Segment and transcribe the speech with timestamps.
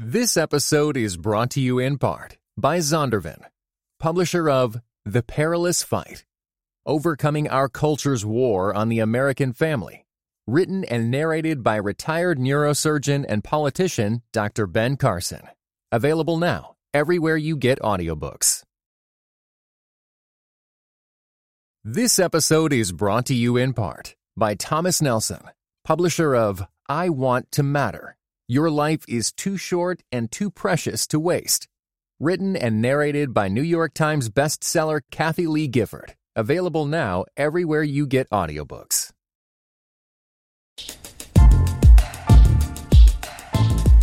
[0.00, 3.42] This episode is brought to you in part by Zondervan,
[3.98, 6.24] publisher of The Perilous Fight
[6.86, 10.06] Overcoming Our Culture's War on the American Family,
[10.46, 14.68] written and narrated by retired neurosurgeon and politician Dr.
[14.68, 15.42] Ben Carson.
[15.90, 18.62] Available now everywhere you get audiobooks.
[21.82, 25.42] This episode is brought to you in part by Thomas Nelson,
[25.82, 28.14] publisher of I Want to Matter.
[28.50, 31.68] Your life is too short and too precious to waste.
[32.18, 36.14] Written and narrated by New York Times bestseller Kathie Lee Gifford.
[36.34, 39.12] Available now everywhere you get audiobooks.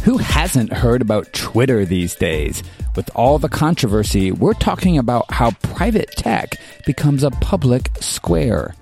[0.03, 2.61] Who hasn't heard about Twitter these days?
[2.95, 8.75] With all the controversy, we're talking about how private tech becomes a public square.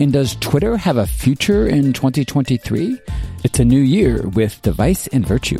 [0.00, 2.98] And does Twitter have a future in 2023?
[3.44, 5.58] It's a new year with Device and Virtue.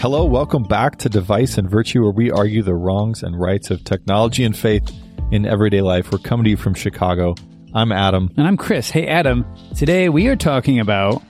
[0.00, 3.84] Hello, welcome back to Device and Virtue, where we argue the wrongs and rights of
[3.84, 4.90] technology and faith
[5.30, 6.10] in everyday life.
[6.12, 7.34] We're coming to you from Chicago.
[7.72, 8.30] I'm Adam.
[8.36, 8.90] And I'm Chris.
[8.90, 9.44] Hey, Adam.
[9.76, 11.22] Today we are talking about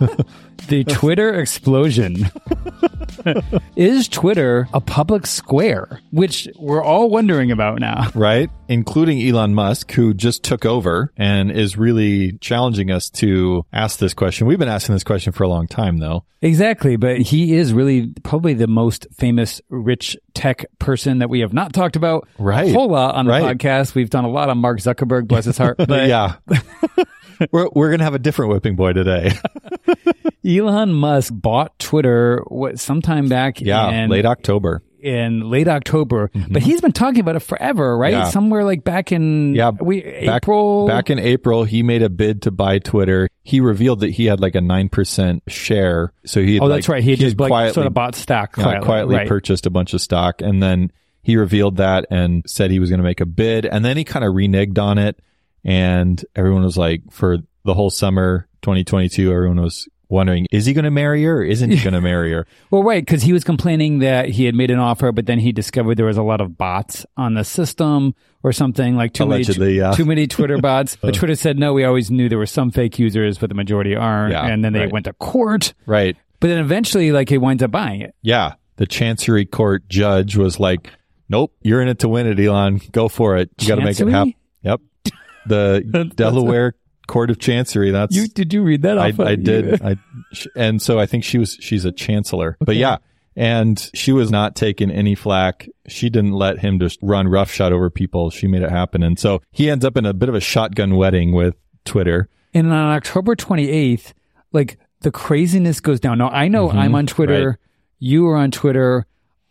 [0.68, 2.30] the Twitter explosion.
[3.76, 6.00] Is Twitter a public square?
[6.10, 8.10] Which we're all wondering about now.
[8.14, 8.50] Right?
[8.68, 14.14] Including Elon Musk, who just took over and is really challenging us to ask this
[14.14, 14.46] question.
[14.46, 16.24] We've been asking this question for a long time, though.
[16.40, 16.96] Exactly.
[16.96, 21.72] But he is really probably the most famous rich tech person that we have not
[21.72, 22.70] talked about Right.
[22.70, 23.56] a whole lot on the Right.
[23.56, 23.94] podcast.
[23.94, 25.76] We've done a lot on Mark Zuckerberg, bless his heart.
[25.86, 26.36] But yeah.
[27.50, 29.32] we're we're going to have a different whipping boy today.
[30.44, 33.90] Elon Musk bought Twitter what sometime back yeah.
[33.90, 34.82] in late October.
[35.00, 36.56] in late October, but mm-hmm.
[36.58, 38.12] he's been talking about it forever, right?
[38.12, 38.28] Yeah.
[38.28, 40.86] Somewhere like back in Yeah, we back, April.
[40.88, 43.28] Back in April, he made a bid to buy Twitter.
[43.44, 46.12] He revealed that he had like a nine percent share.
[46.24, 47.02] So he, had, oh, that's right.
[47.02, 48.86] He had just like quietly, sort of bought stock yeah, quietly.
[48.86, 49.28] quietly right.
[49.28, 50.90] purchased a bunch of stock, and then
[51.22, 54.02] he revealed that and said he was going to make a bid, and then he
[54.02, 55.20] kind of reneged on it,
[55.64, 60.84] and everyone was like, for the whole summer 2022, everyone was wondering, is he going
[60.84, 62.46] to marry her or isn't he going to marry her?
[62.70, 65.52] Well, right, because he was complaining that he had made an offer, but then he
[65.52, 69.66] discovered there was a lot of bots on the system or something like too Allegedly,
[69.66, 69.92] many yeah.
[69.92, 70.96] too many Twitter bots.
[70.96, 71.18] but uh.
[71.18, 71.72] Twitter said no.
[71.72, 74.32] We always knew there were some fake users, but the majority aren't.
[74.32, 74.92] Yeah, and then they right.
[74.92, 75.74] went to court.
[75.86, 76.16] Right.
[76.40, 78.14] But then eventually, like, he winds up buying it.
[78.20, 78.54] Yeah.
[78.76, 80.90] The Chancery Court judge was like,
[81.28, 82.80] nope, you're in it to win it, Elon.
[82.90, 83.50] Go for it.
[83.60, 84.34] You got to make it happen.
[85.46, 86.74] The Delaware
[87.06, 87.90] Court of Chancery.
[87.90, 88.98] That's You did you read that?
[88.98, 89.82] I, off I did.
[89.82, 89.96] I,
[90.56, 92.98] and so I think she was, she's a chancellor, but yeah.
[93.34, 95.66] And she was not taking any flack.
[95.88, 98.28] She didn't let him just run roughshod over people.
[98.28, 99.02] She made it happen.
[99.02, 101.54] And so he ends up in a bit of a shotgun wedding with
[101.86, 102.28] Twitter.
[102.52, 104.12] And on October 28th,
[104.52, 106.18] like the craziness goes down.
[106.18, 107.32] Now, I know I'm on Twitter.
[107.32, 107.46] Mm-hmm.
[107.46, 107.58] right.
[107.98, 109.06] You are on Twitter.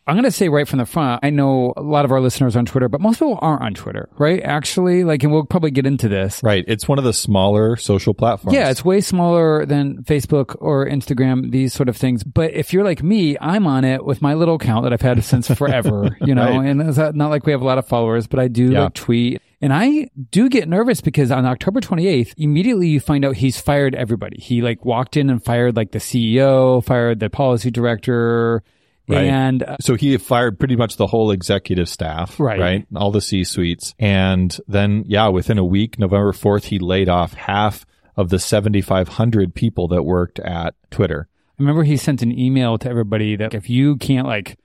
[0.07, 2.55] I'm going to say right from the front, I know a lot of our listeners
[2.55, 4.41] on Twitter, but most people aren't on Twitter, right?
[4.41, 6.41] Actually, like, and we'll probably get into this.
[6.43, 6.65] Right.
[6.67, 8.55] It's one of the smaller social platforms.
[8.55, 12.23] Yeah, it's way smaller than Facebook or Instagram, these sort of things.
[12.23, 15.23] But if you're like me, I'm on it with my little account that I've had
[15.23, 16.65] since forever, you know, Right.
[16.67, 18.85] and it's not like we have a lot of followers, but I do Yeah.
[18.85, 19.39] like tweet.
[19.61, 23.93] And I do get nervous because on October 28th, immediately you find out he's fired
[23.93, 24.41] everybody.
[24.41, 28.63] He like walked in and fired like the CEO, fired the policy director.
[29.11, 29.25] Right.
[29.27, 32.59] And uh, So he fired pretty much the whole executive staff, Right.
[32.59, 37.09] Right, all the C suites, and then yeah, within a week, November fourth, he laid
[37.09, 37.85] off half
[38.17, 41.27] of the seventy five hundred people that worked at Twitter.
[41.59, 44.57] I remember he sent an email to everybody that if you can't like,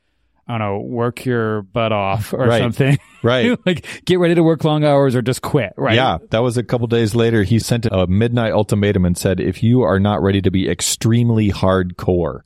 [0.49, 2.61] I don't know, work your butt off or Right.
[2.63, 3.59] something, Right.
[3.67, 5.95] like get ready to work long hours or just quit, right?
[5.97, 7.43] Yeah, that was a couple days later.
[7.43, 11.51] He sent a midnight ultimatum and said, "If you are not ready to be extremely
[11.51, 12.41] hardcore."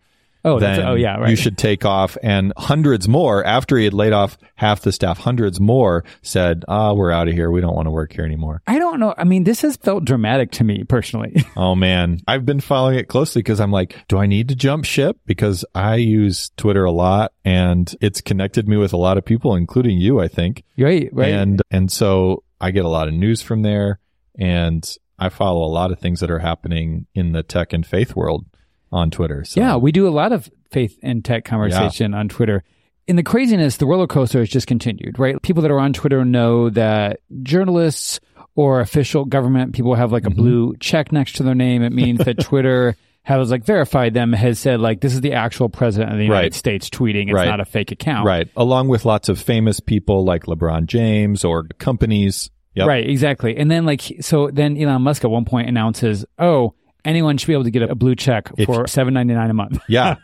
[0.45, 1.31] Oh, that's, then oh yeah, right.
[1.31, 2.17] you should take off.
[2.23, 6.93] And hundreds more, after he had laid off half the staff, hundreds more said, ah,
[6.95, 7.51] we're out of here.
[7.51, 8.63] We don't want to work here anymore.
[8.67, 9.15] I don't know.
[9.17, 11.45] I mean, this has felt dramatic to me personally.
[11.57, 14.85] Oh man, I've been following it closely because I'm like, do I need to jump
[14.85, 15.19] ship?
[15.27, 19.55] Because I use Twitter a lot and it's connected me with a lot of people,
[19.57, 20.65] including you, I think.
[20.79, 21.31] right, right.
[21.31, 23.99] And, and so I get a lot of news from there
[24.39, 24.89] and
[25.19, 28.47] I follow a lot of things that are happening in the tech and faith world
[28.93, 29.45] on Twitter.
[29.45, 32.63] So yeah, we do a lot of faith and tech conversation on Twitter.
[33.07, 35.41] In the craziness, the roller coaster has just continued, right?
[35.43, 38.21] People that are on Twitter know that journalists
[38.55, 40.37] or official government people have like a mm-hmm.
[40.41, 41.83] blue check next to their name.
[41.83, 45.69] It means that Twitter has like verified them, has said like this is the actual
[45.69, 46.55] president of the United Right.
[46.55, 47.25] States tweeting.
[47.25, 47.49] It's Right.
[47.49, 48.27] not a fake account.
[48.27, 48.49] Right.
[48.57, 52.51] Along with lots of famous people like LeBron James or companies.
[52.75, 52.87] Yep.
[52.87, 53.57] Right, exactly.
[53.57, 56.75] And then like so then Elon Musk at one point announces, "Oh,
[57.05, 60.17] anyone should be able to get a blue check If- for 7.99 a month." Yeah.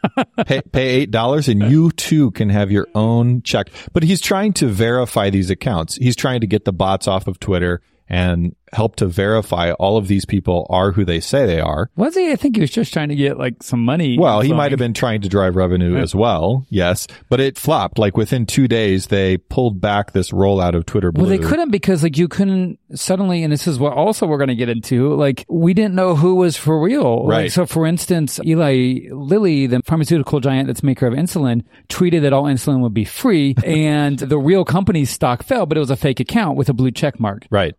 [0.46, 3.68] pay, pay eight dollars and you too can have your own check.
[3.92, 5.96] But he's trying to verify these accounts.
[5.96, 10.06] He's trying to get the bots off of Twitter and help to verify all of
[10.08, 11.88] these people are who they say they are.
[11.96, 12.30] Was he?
[12.30, 14.18] I think he was just trying to get like some money.
[14.18, 16.66] Well, he might have been trying to drive revenue as well.
[16.68, 17.06] Yes.
[17.28, 17.98] But it flopped.
[17.98, 21.22] Like within two days, they pulled back this rollout of Twitter Blue.
[21.24, 24.48] Well, they couldn't because like you couldn't suddenly, and this is what also we're going
[24.48, 25.14] to get into.
[25.14, 27.24] Like we didn't know who was for real.
[27.26, 27.52] Like, Right.
[27.52, 32.44] so, for instance, Eli Lilly, the pharmaceutical giant that's maker of insulin, tweeted that all
[32.44, 36.20] insulin would be free, and the real company's stock fell, but it was a fake
[36.20, 37.74] account with a blue check mark Right.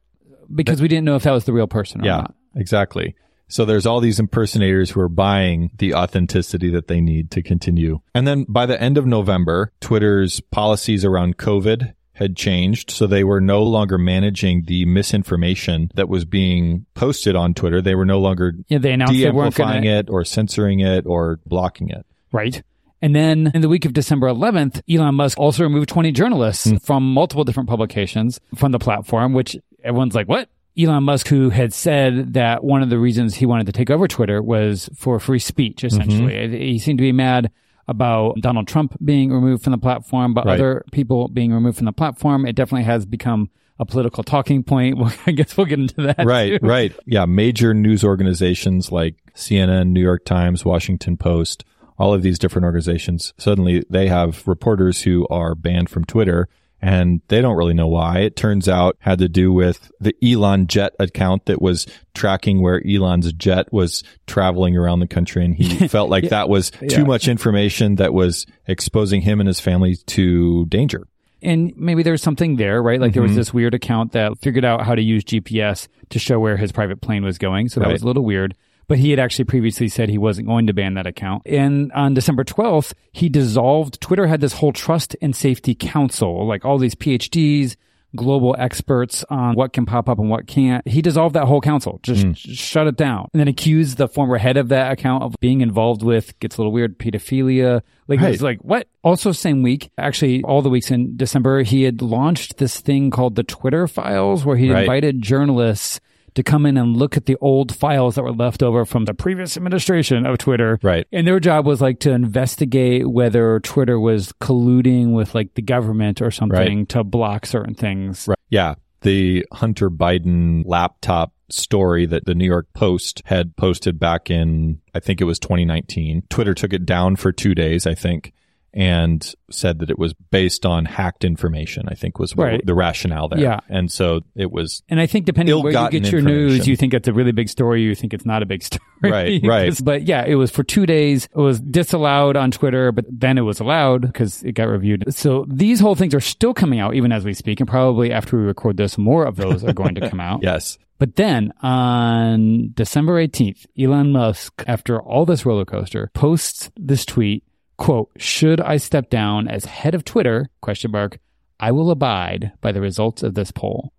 [0.54, 2.36] Because we didn't know if that was the real person or Yeah, not.
[2.56, 3.16] exactly.
[3.50, 8.00] So there's all these impersonators who are buying the authenticity that they need to continue.
[8.14, 12.92] And then by the end of November, Twitter's policies around COVID had changed.
[12.92, 17.82] So they were no longer managing the misinformation that was being posted on Twitter.
[17.82, 21.40] They were no longer Yeah, they announced they de-amplifying to it or censoring it or
[21.46, 22.06] blocking it.
[22.32, 22.62] Right.
[23.02, 26.78] And then in the week of December 11th, Elon Musk also removed 20 journalists hmm.
[26.78, 29.56] from multiple different publications from the platform, which
[29.88, 30.50] everyone's like, what?
[30.80, 34.08] Elon Musk, who had said that one of the reasons he wanted to take over
[34.08, 35.88] Twitter was for free speech, mm-hmm.
[35.88, 36.72] essentially.
[36.72, 37.52] He seemed to be mad
[37.88, 40.60] about Donald Trump being removed from the platform, but Right.
[40.60, 42.46] other people being removed from the platform.
[42.46, 43.50] It definitely has become
[43.80, 44.98] a political talking point.
[45.00, 46.26] Well, I guess we'll get into that.
[46.26, 46.68] Right, too.
[46.68, 46.94] right.
[47.06, 51.64] Yeah, major news organizations like CNN, New York Times, Washington Post,
[51.98, 56.48] all of these different organizations, suddenly they have reporters who are banned from Twitter
[56.82, 58.20] and they don't really know why.
[58.20, 62.82] It turns out had to do with the Elon jet account that was tracking where
[62.88, 67.04] Elon's jet was traveling around the country and he felt like that was too Yeah.
[67.04, 71.08] much information that was exposing him and his family to danger.
[71.42, 73.00] And maybe there's something there, right?
[73.00, 73.30] Like there Mm-hmm.
[73.30, 76.72] was this weird account that figured out how to use GPS to show where his
[76.72, 77.70] private plane was going.
[77.70, 77.94] So that Right.
[77.94, 78.56] was a little weird.
[78.88, 81.44] But he had actually previously said he wasn't going to ban that account.
[81.46, 84.00] And on December 12th, he dissolved.
[84.00, 87.76] Twitter had this whole trust and safety council, like all these PhDs,
[88.16, 90.88] global experts on what can pop up and what can't.
[90.88, 92.32] He dissolved that whole council, just, hmm.
[92.32, 95.62] just shut it down, and then accused the former head of that account of being
[95.62, 97.82] involved with gets a little weird pedophilia.
[98.08, 98.42] Like Right.
[98.42, 98.88] like what?
[99.04, 103.36] Also, same week, actually, all the weeks in December, he had launched this thing called
[103.36, 104.82] the Twitter Files, where he Right.
[104.84, 106.00] invited journalists
[106.36, 109.14] to come in and look at the old files that were left over from the
[109.14, 110.80] previous administration of Twitter.
[110.84, 111.08] Right.
[111.12, 116.22] And their job was like to investigate whether Twitter was colluding with like the government
[116.22, 118.28] or something to block certain things.
[118.28, 118.38] Right.
[118.50, 118.76] Yeah.
[119.02, 125.00] The Hunter Biden laptop story that the New York Post had posted back in, I
[125.00, 126.24] think it was 2019.
[126.30, 128.34] Twitter took it down for two days, I think,
[128.78, 132.64] and said that it was based on hacked information, I think was Right.
[132.64, 133.40] the rationale there.
[133.40, 133.60] Yeah.
[133.70, 136.76] And so it was, And I think depending on where you get your news, you
[136.76, 138.82] think it's a really big story, you think it's not a big story.
[139.02, 139.80] Right, right.
[139.84, 141.26] but yeah, it was for two days.
[141.26, 145.06] It was disallowed on Twitter, but then it was allowed because it got reviewed.
[145.14, 147.60] So these whole things are still coming out even as we speak.
[147.60, 150.44] And probably after we record this, more of those are going to come out.
[150.44, 150.78] yes.
[151.00, 157.44] But then on December 18th, Elon Musk, after all this roller coaster, posts this tweet,
[157.78, 161.20] quote, should I step down as head of Twitter, question mark,
[161.60, 163.92] I will abide by the results of this poll.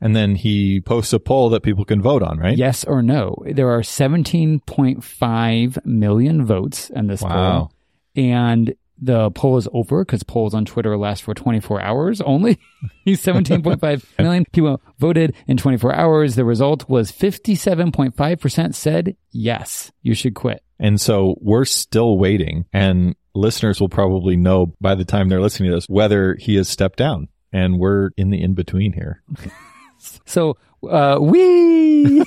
[0.00, 2.56] And then he posts a poll that people can vote on, right?
[2.56, 3.36] Yes or no?
[3.46, 7.30] There are 17.5 million votes in this Wow.
[7.30, 7.72] poll.
[8.24, 12.58] And the poll is over because polls on Twitter last for 24 hours only.
[13.06, 16.36] 17.5 million people voted in 24 hours.
[16.36, 20.62] The result was 57.5% said, yes, you should quit.
[20.78, 25.70] And so we're still waiting and listeners will probably know by the time they're listening
[25.70, 27.28] to this whether he has stepped down.
[27.52, 29.22] And we're in the in between here.
[30.26, 30.56] So,
[30.88, 32.18] uh, we,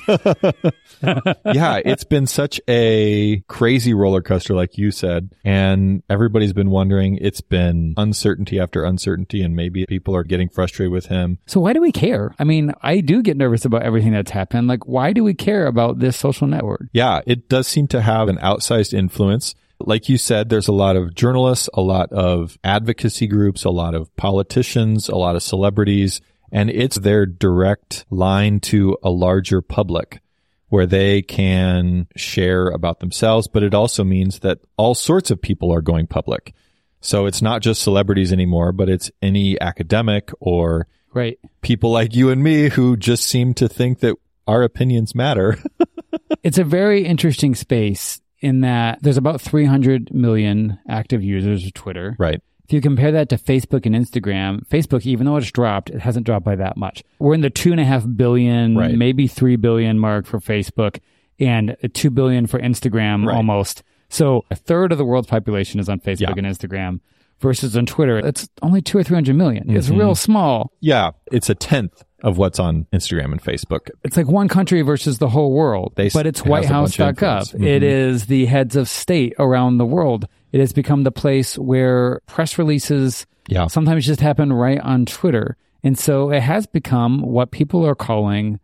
[1.02, 5.30] yeah, it's been such a crazy roller coaster, like you said.
[5.44, 7.18] And everybody's been wondering.
[7.20, 11.38] It's been uncertainty after uncertainty, and maybe people are getting frustrated with him.
[11.46, 12.34] so why do we care?
[12.38, 14.68] I mean, I do get nervous about everything that's happened.
[14.68, 16.86] Like, why do we care about this social network?
[16.92, 19.54] Yeah, it does seem to have an outsized influence.
[19.78, 23.94] Like you said, there's a lot of journalists, a lot of advocacy groups, a lot
[23.94, 26.22] of politicians, a lot of celebrities,
[26.52, 30.20] and it's their direct line to a larger public
[30.68, 35.72] where they can share about themselves, but it also means that all sorts of people
[35.72, 36.54] are going public.
[37.00, 41.38] So it's not just celebrities anymore, but it's any academic or Right.
[41.62, 45.56] people like you and me who just seem to think that our opinions matter.
[46.42, 52.16] it's a very interesting space in that there's about 300 million active users of Twitter.
[52.18, 52.42] Right.
[52.66, 56.26] If you compare that to Facebook and Instagram, Facebook, even though it's dropped, it hasn't
[56.26, 57.04] dropped by that much.
[57.20, 58.94] We're in the two and a half billion, Right.
[58.94, 60.98] maybe three billion mark for Facebook
[61.38, 63.36] and two billion for Instagram Right.
[63.36, 63.82] almost.
[64.08, 66.34] So a third of the world's population is on Facebook Yeah.
[66.36, 67.00] and Instagram
[67.40, 68.18] versus on Twitter.
[68.18, 69.70] It's only two or 300 million.
[69.70, 69.98] It's Mm-hmm.
[69.98, 70.72] real small.
[70.80, 71.10] Yeah.
[71.30, 73.90] It's a tenth of what's on Instagram and Facebook.
[74.02, 75.92] It's like one country versus the whole world.
[75.96, 77.54] They- but it's it has a bunch of whitehouse.gov.
[77.54, 77.54] influence.
[77.54, 80.26] It is the heads of state around the world.
[80.52, 83.66] It has become the place where press releases Yeah.
[83.66, 85.56] sometimes just happen right on Twitter.
[85.84, 88.58] And so it has become what people are calling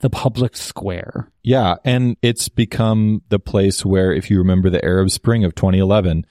[0.00, 1.30] the public square.
[1.42, 6.26] Yeah, and it's become the place where, if you remember the Arab Spring of 2011,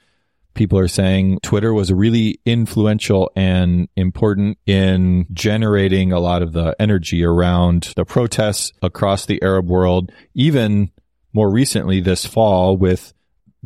[0.53, 6.75] people are saying Twitter was really influential and important in generating a lot of the
[6.79, 10.11] energy around the protests across the Arab world.
[10.35, 10.91] Even
[11.33, 13.14] more recently this fall with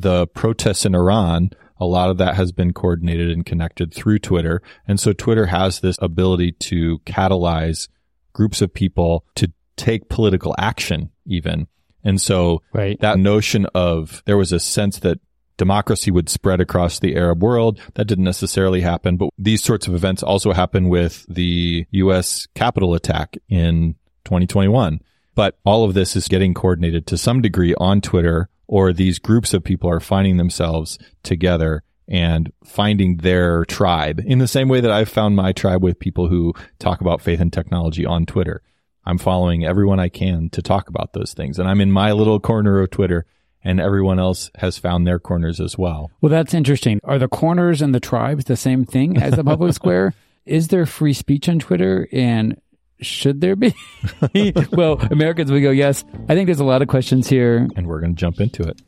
[0.02, 4.62] the protests in Iran, a lot of that has been coordinated and connected through Twitter.
[4.88, 7.88] And so Twitter has this ability to catalyze
[8.34, 11.68] groups of people to take political action even.
[12.04, 13.00] And so Right.
[13.00, 15.20] that notion of there was a sense that
[15.58, 17.80] democracy would spread across the Arab world.
[17.96, 22.94] That didn't necessarily happen, but these sorts of events also happen with the US Capitol
[22.94, 25.02] attack in 2021.
[25.36, 29.52] But all of this is getting coordinated to some degree on Twitter or these groups
[29.56, 34.92] of people are finding themselves together and finding their tribe in the same way that
[34.92, 38.62] I've found my tribe with people who talk about faith and technology on Twitter.
[39.08, 41.58] I'm following everyone I can to talk about those things.
[41.58, 43.26] And I'm in my little corner of Twitter
[43.64, 46.12] and everyone else has found their corners as well.
[46.22, 47.00] Well, that's interesting.
[47.04, 50.14] Are the corners and the tribes the same thing as the public square?
[50.46, 52.08] Is there free speech on Twitter?
[52.12, 52.62] And
[53.02, 53.74] should there be?
[54.72, 56.04] well, Americans, we go, yes.
[56.28, 57.68] I think there's a lot of questions here.
[57.76, 58.80] And we're going to jump into it.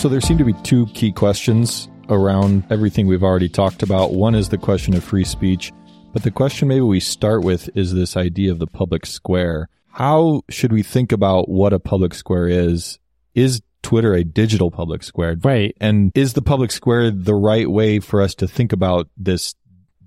[0.00, 4.12] So there seem to be two key questions around everything we've already talked about.
[4.12, 5.72] One is the question of free speech,
[6.12, 9.68] but the question maybe we start with is this idea of the public square.
[9.88, 12.98] How should we think about what a public square is?
[13.34, 15.36] Is Twitter a digital public square?
[15.42, 15.76] Right.
[15.80, 19.54] And is the public square the right way for us to think about this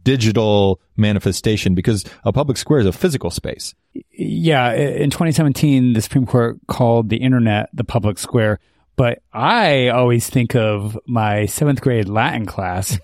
[0.03, 1.75] digital manifestation?
[1.75, 3.73] Because a public square is a physical space.
[4.11, 4.73] Yeah.
[4.73, 8.59] In 2017, the Supreme Court called the internet the public square.
[8.97, 12.99] But I always think of my seventh grade Latin class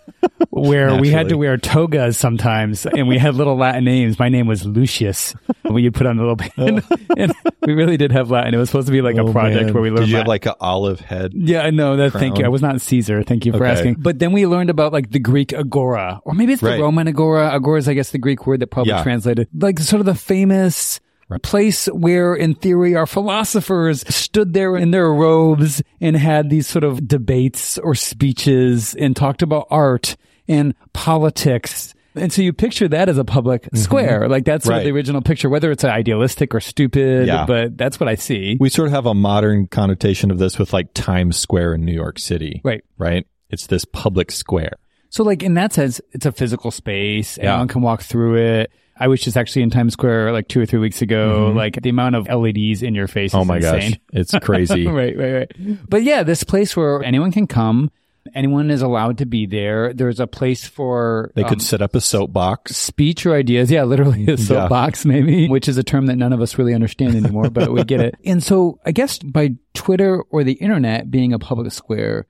[0.53, 4.19] where we had to wear togas sometimes and we had little Latin names.
[4.19, 5.33] My name was Lucius.
[5.63, 6.97] And We put on a little band oh.
[7.17, 8.53] and we really did have Latin.
[8.53, 10.17] It was supposed to be like a oh, project where we learned Oh, Did you
[10.17, 11.31] have like an olive head?
[11.33, 12.45] Yeah, no, that, thank you.
[12.45, 13.23] I was not Caesar.
[13.23, 13.71] Thank you for Okay.
[13.71, 13.95] asking.
[13.95, 16.79] But then we learned about like the Greek agora, or maybe it's the Right.
[16.79, 17.49] Roman agora.
[17.49, 19.01] Agora is, I guess, the Greek word that probably Yeah.
[19.01, 20.99] translated like sort of the famous
[21.41, 26.83] place where, in theory, our philosophers stood there in their robes and had these sort
[26.83, 30.15] of debates or speeches and talked about art
[30.47, 31.93] and politics.
[32.15, 34.27] And so you picture that as a public square.
[34.29, 34.85] Like that's sort of Mm-hmm.
[34.87, 34.91] Right.
[34.91, 37.45] the original picture, whether it's idealistic or stupid, Yeah.
[37.47, 38.55] but that's what I see.
[38.59, 41.93] We sort of have a modern connotation of this with like Times Square in New
[41.93, 42.61] York City.
[42.63, 42.83] Right.
[42.99, 43.25] Right.
[43.49, 44.73] It's this public square.
[45.09, 47.37] So like in that sense, it's a physical space.
[47.37, 47.53] Yeah.
[47.53, 48.71] Anyone can walk through it.
[48.95, 51.51] I was just actually in Times Square like two or three weeks ago.
[51.55, 53.41] Like the amount of LEDs in your face is Mm-hmm.
[53.41, 53.91] Oh my insane.
[53.91, 53.99] gosh.
[54.13, 54.85] It's crazy.
[54.87, 55.51] right, right, right.
[55.89, 57.89] But yeah, this place where anyone can come,
[58.33, 59.93] anyone is allowed to be there.
[59.93, 62.75] There's a place for They um, could set up a soapbox.
[62.75, 63.69] speech or ideas.
[63.69, 67.15] Yeah, literally a soapbox, maybe, which is a term that none of us really understand
[67.15, 68.15] anymore, but we get it.
[68.25, 72.25] And so I guess by Twitter or the internet being a public square,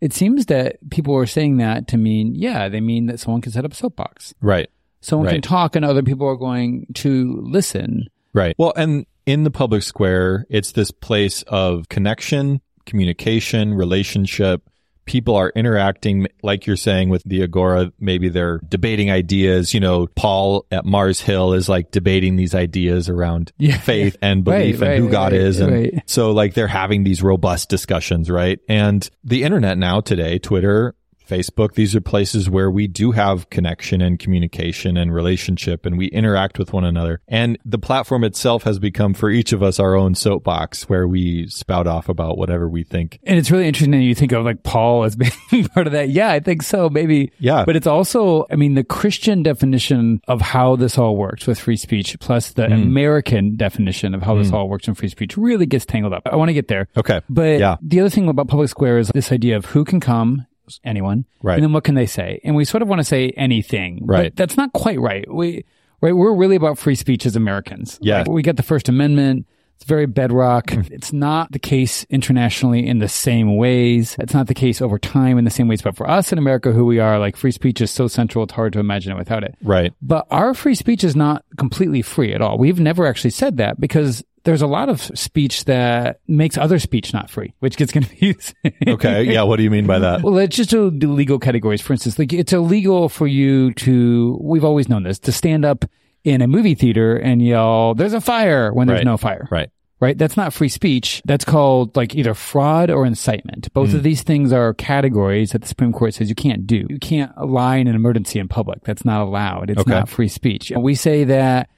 [0.00, 3.52] it seems that people are saying that to mean, yeah, they mean that someone can
[3.52, 4.34] set up a soapbox.
[4.40, 4.70] Right.
[5.00, 8.06] Someone can talk and other people are going to listen.
[8.32, 8.54] Right.
[8.56, 14.62] Well, and in the public square, it's this place of connection, communication, relationship.
[15.04, 17.92] People are interacting, like you're saying with the Agora.
[17.98, 19.74] Maybe they're debating ideas.
[19.74, 23.78] You know, Paul at Mars Hill is like debating these ideas around Yeah.
[23.78, 25.60] faith and belief Right, and who right, God right, is.
[25.60, 26.02] And right.
[26.06, 28.58] so like they're having these robust discussions, right?
[28.68, 30.94] And the internet now today, Twitter,
[31.26, 36.06] Facebook, these are places where we do have connection and communication and relationship and we
[36.06, 37.20] interact with one another.
[37.28, 41.46] And the platform itself has become for each of us our own soapbox where we
[41.48, 43.18] spout off about whatever we think.
[43.24, 45.16] And it's really interesting that you think of like Paul as
[45.50, 46.08] being part of that.
[46.10, 47.32] Yeah, I think so, maybe.
[47.38, 47.64] Yeah.
[47.64, 51.76] But it's also, I mean, the Christian definition of how this all works with free
[51.76, 52.72] speech plus the Hmm.
[52.74, 56.22] American definition of how this all works in free speech really gets tangled up.
[56.24, 56.88] I want to get there.
[56.96, 57.20] Okay.
[57.28, 57.76] But Yeah.
[57.82, 60.46] the other thing about public square is this idea of who can come,
[60.84, 61.54] anyone, Right.
[61.54, 62.40] and then what can they say?
[62.44, 64.24] And we sort of want to say anything, Right.
[64.32, 65.32] But that's not quite right.
[65.32, 65.64] We
[66.00, 66.12] right?
[66.16, 67.98] We're really about free speech as Americans.
[68.02, 68.18] Yeah.
[68.18, 69.46] Like, we got the First Amendment.
[69.76, 70.70] It's very bedrock.
[70.70, 70.82] Hmm.
[70.92, 74.14] it's not the case internationally in the same ways.
[74.20, 75.82] It's not the case over time in the same ways.
[75.82, 78.52] But for us in America, who we are, like free speech is so central, it's
[78.52, 79.56] hard to imagine it without it.
[79.60, 79.92] Right.
[80.00, 82.58] But our free speech is not completely free at all.
[82.58, 87.12] We've never actually said that because there's a lot of speech that makes other speech
[87.12, 88.54] not free, which gets confusing.
[88.86, 89.24] Okay.
[89.24, 89.42] Yeah.
[89.42, 90.22] What do you mean by that?
[90.22, 91.80] Well, let's just do the legal categories.
[91.80, 95.84] For instance, like it's illegal for you to, we've always known this, to stand up
[96.24, 99.04] in a movie theater and yell, there's a fire when there's Right.
[99.04, 99.48] no fire.
[99.50, 99.70] Right.
[100.00, 100.18] Right?
[100.18, 101.22] That's not free speech.
[101.24, 103.72] That's called like either fraud or incitement.
[103.72, 103.96] Both Hmm.
[103.98, 106.86] of these things are categories that the Supreme Court says you can't do.
[106.90, 108.82] You can't lie in an emergency in public.
[108.82, 109.70] That's not allowed.
[109.70, 109.90] It's Okay.
[109.92, 110.72] not free speech.
[110.72, 111.68] And we say that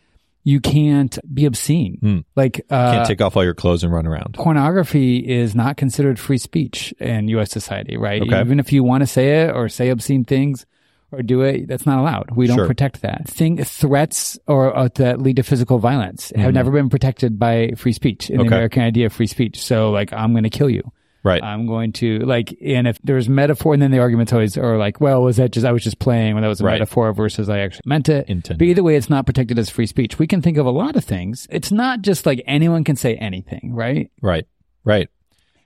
[0.47, 1.97] you can't be obscene.
[2.01, 2.19] Hmm.
[2.37, 4.35] Like, uh, Can't take off all your clothes and run around.
[4.35, 7.51] pornography is not considered free speech in U.S.
[7.51, 8.21] society, right?
[8.23, 8.41] Okay.
[8.41, 10.67] Even if you want to say it or say obscene things
[11.13, 12.31] or do it, that's not allowed.
[12.33, 12.67] We don't Sure.
[12.67, 13.27] protect that.
[13.29, 17.93] Think threats or uh, that lead to physical violence have never been protected by free
[17.93, 18.41] speech in Mm-hmm.
[18.43, 18.49] Okay.
[18.51, 19.61] the American idea of free speech.
[19.63, 20.83] So, like, I'm going to kill you.
[21.25, 21.43] Right.
[21.43, 25.01] I'm going to like, and if there's metaphor, and then the arguments always are like,
[25.01, 26.75] well, was that just I was just playing when that was a Right.
[26.75, 28.29] metaphor versus I actually meant it.
[28.29, 28.59] Intended.
[28.59, 30.19] But either way, it's not protected as free speech.
[30.19, 31.47] We can think of a lot of things.
[31.51, 34.11] It's not just like anyone can say anything, right?
[34.21, 34.47] Right.
[34.85, 35.09] Right.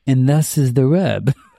[0.06, 1.34] And thus is the rub.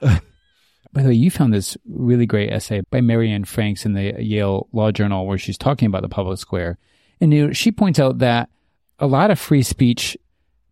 [0.92, 4.14] By the way, you found this really great essay by Mary Anne Franks in the
[4.18, 6.78] Yale Law Journal where she's talking about the public square.
[7.20, 8.48] And you know, she points out that
[8.98, 10.16] a lot of free speech,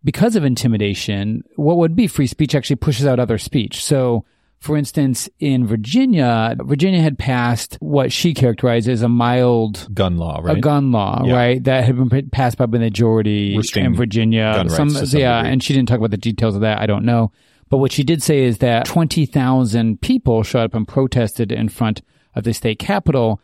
[0.04, 3.84] because of intimidation, what would be free speech actually pushes out other speech.
[3.84, 4.24] So,
[4.60, 10.40] for instance, in Virginia, Virginia had passed what she characterized as a mild Gun law.
[10.42, 10.58] Right.
[10.58, 11.34] a gun law, Yeah.
[11.34, 11.62] right?
[11.64, 14.64] That had been passed by the majority Restraining in Virginia.
[14.64, 15.52] to some yeah, degree.
[15.52, 16.80] and she didn't talk about the details of that.
[16.80, 17.30] I don't know.
[17.70, 22.02] But what she did say is that 20,000 people showed up and protested in front
[22.34, 23.40] of the state capitol.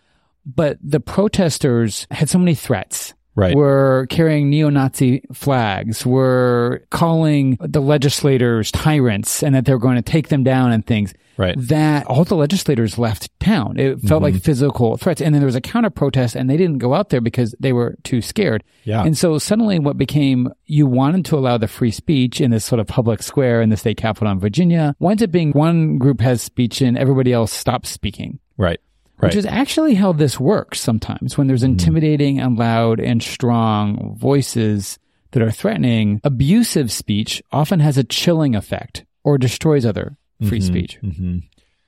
[0.47, 3.14] But the protesters had so many threats.
[3.37, 3.57] Right.
[3.57, 10.03] Were carrying neo-Nazi flags, were calling the legislators tyrants and that they were going to
[10.03, 11.57] take them down and things Right.
[11.59, 13.77] that all the legislators left town.
[13.77, 14.35] It felt Mm-hmm.
[14.35, 15.21] like physical threats.
[15.21, 17.73] And then there was a counter protest and they didn't go out there because they
[17.73, 18.63] were too scared.
[18.85, 19.03] Yeah.
[19.03, 22.79] And so suddenly what became you wanted to allow the free speech in this sort
[22.79, 26.41] of public square in the state capitol in Virginia winds up being one group has
[26.41, 28.39] speech and everybody else stops speaking.
[28.57, 28.79] Right.
[29.19, 29.29] Right.
[29.29, 34.99] Which is actually how this works sometimes when there's intimidating and loud and strong voices
[35.31, 36.21] that are threatening.
[36.25, 40.17] Abusive speech often has a chilling effect or destroys other
[40.49, 40.97] free speech.
[40.97, 41.39] hmm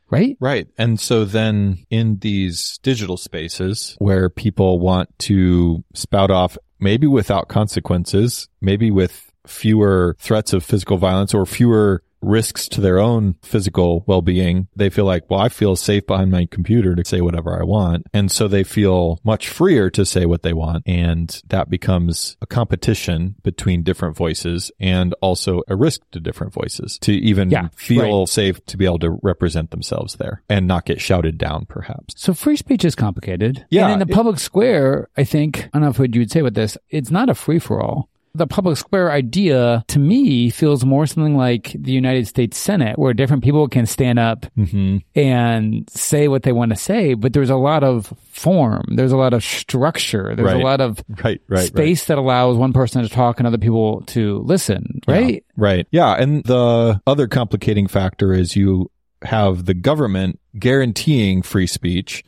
[0.08, 0.36] Right?
[0.38, 0.68] Right.
[0.78, 7.48] And so then in these digital spaces where people want to spout off, maybe without
[7.48, 14.04] consequences, maybe with fewer threats of physical violence or fewer risks to their own physical
[14.06, 17.64] well-being, they feel like, well, I feel safe behind my computer to say whatever I
[17.64, 18.06] want.
[18.12, 20.82] And so they feel much freer to say what they want.
[20.86, 26.98] And that becomes a competition between different voices and also a risk to different voices
[27.00, 28.28] to even Yeah, feel right.
[28.28, 32.14] safe to be able to represent themselves there and not get shouted down, perhaps.
[32.16, 33.64] So free speech is complicated.
[33.70, 36.30] Yeah, And in the it- public square, I think, I don't know what you would
[36.30, 38.08] say with this, it's not a free for all.
[38.36, 43.14] The public square idea to me feels more something like the United States Senate where
[43.14, 44.98] different people can stand up Mm-hmm.
[45.18, 48.84] and say what they want to say, but there's a lot of form.
[48.96, 50.34] There's a lot of structure.
[50.36, 50.60] There's Right.
[50.60, 54.02] a lot of Right, right, space that allows one person to talk and other people
[54.08, 55.44] to listen, right?
[55.56, 55.86] Right.
[55.90, 56.12] Yeah.
[56.14, 58.90] And the other complicating factor is you
[59.22, 62.22] have the government guaranteeing free speech,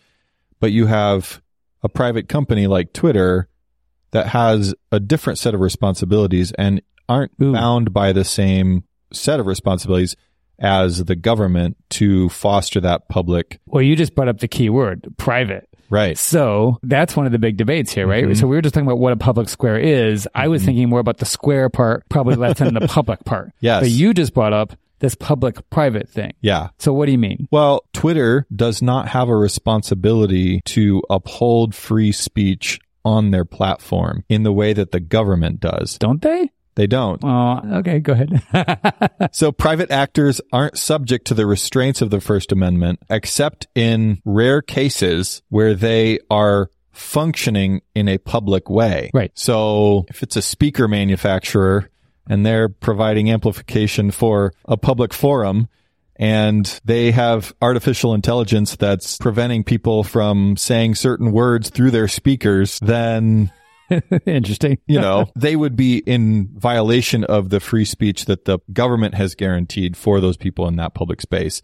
[0.60, 1.42] but you have
[1.82, 3.48] a private company like Twitter
[4.10, 7.52] that has a different set of responsibilities and aren't Ooh.
[7.52, 10.16] bound by the same set of responsibilities
[10.58, 13.60] as the government to foster that public.
[13.66, 15.68] Well, you just brought up the key word, private.
[15.90, 16.18] Right.
[16.18, 18.24] So that's one of the big debates here, right?
[18.24, 18.34] Mm-hmm.
[18.34, 20.28] So we were just talking about what a public square is.
[20.34, 20.66] I was mm-hmm.
[20.66, 23.52] thinking more about the square part, probably less than the public part.
[23.60, 23.82] Yes.
[23.82, 26.32] But you just brought up this public private thing.
[26.40, 26.68] Yeah.
[26.78, 27.48] So what do you mean?
[27.50, 34.42] Well, Twitter does not have a responsibility to uphold free speech on their platform in
[34.42, 35.98] the way that the government does.
[35.98, 36.50] Don't they?
[36.74, 37.20] They don't.
[37.24, 38.40] Oh, okay, go ahead.
[39.32, 44.62] So private actors aren't subject to the restraints of the First Amendment, except in rare
[44.62, 49.10] cases where they are functioning in a public way.
[49.12, 49.32] Right.
[49.34, 51.90] So if it's a speaker manufacturer
[52.28, 55.68] and they're providing amplification for a public forum
[56.18, 62.78] and they have artificial intelligence that's preventing people from saying certain words through their speakers,
[62.80, 63.52] then
[64.26, 64.78] Interesting.
[64.86, 69.34] you know, they would be in violation of the free speech that the government has
[69.34, 71.62] guaranteed for those people in that public space.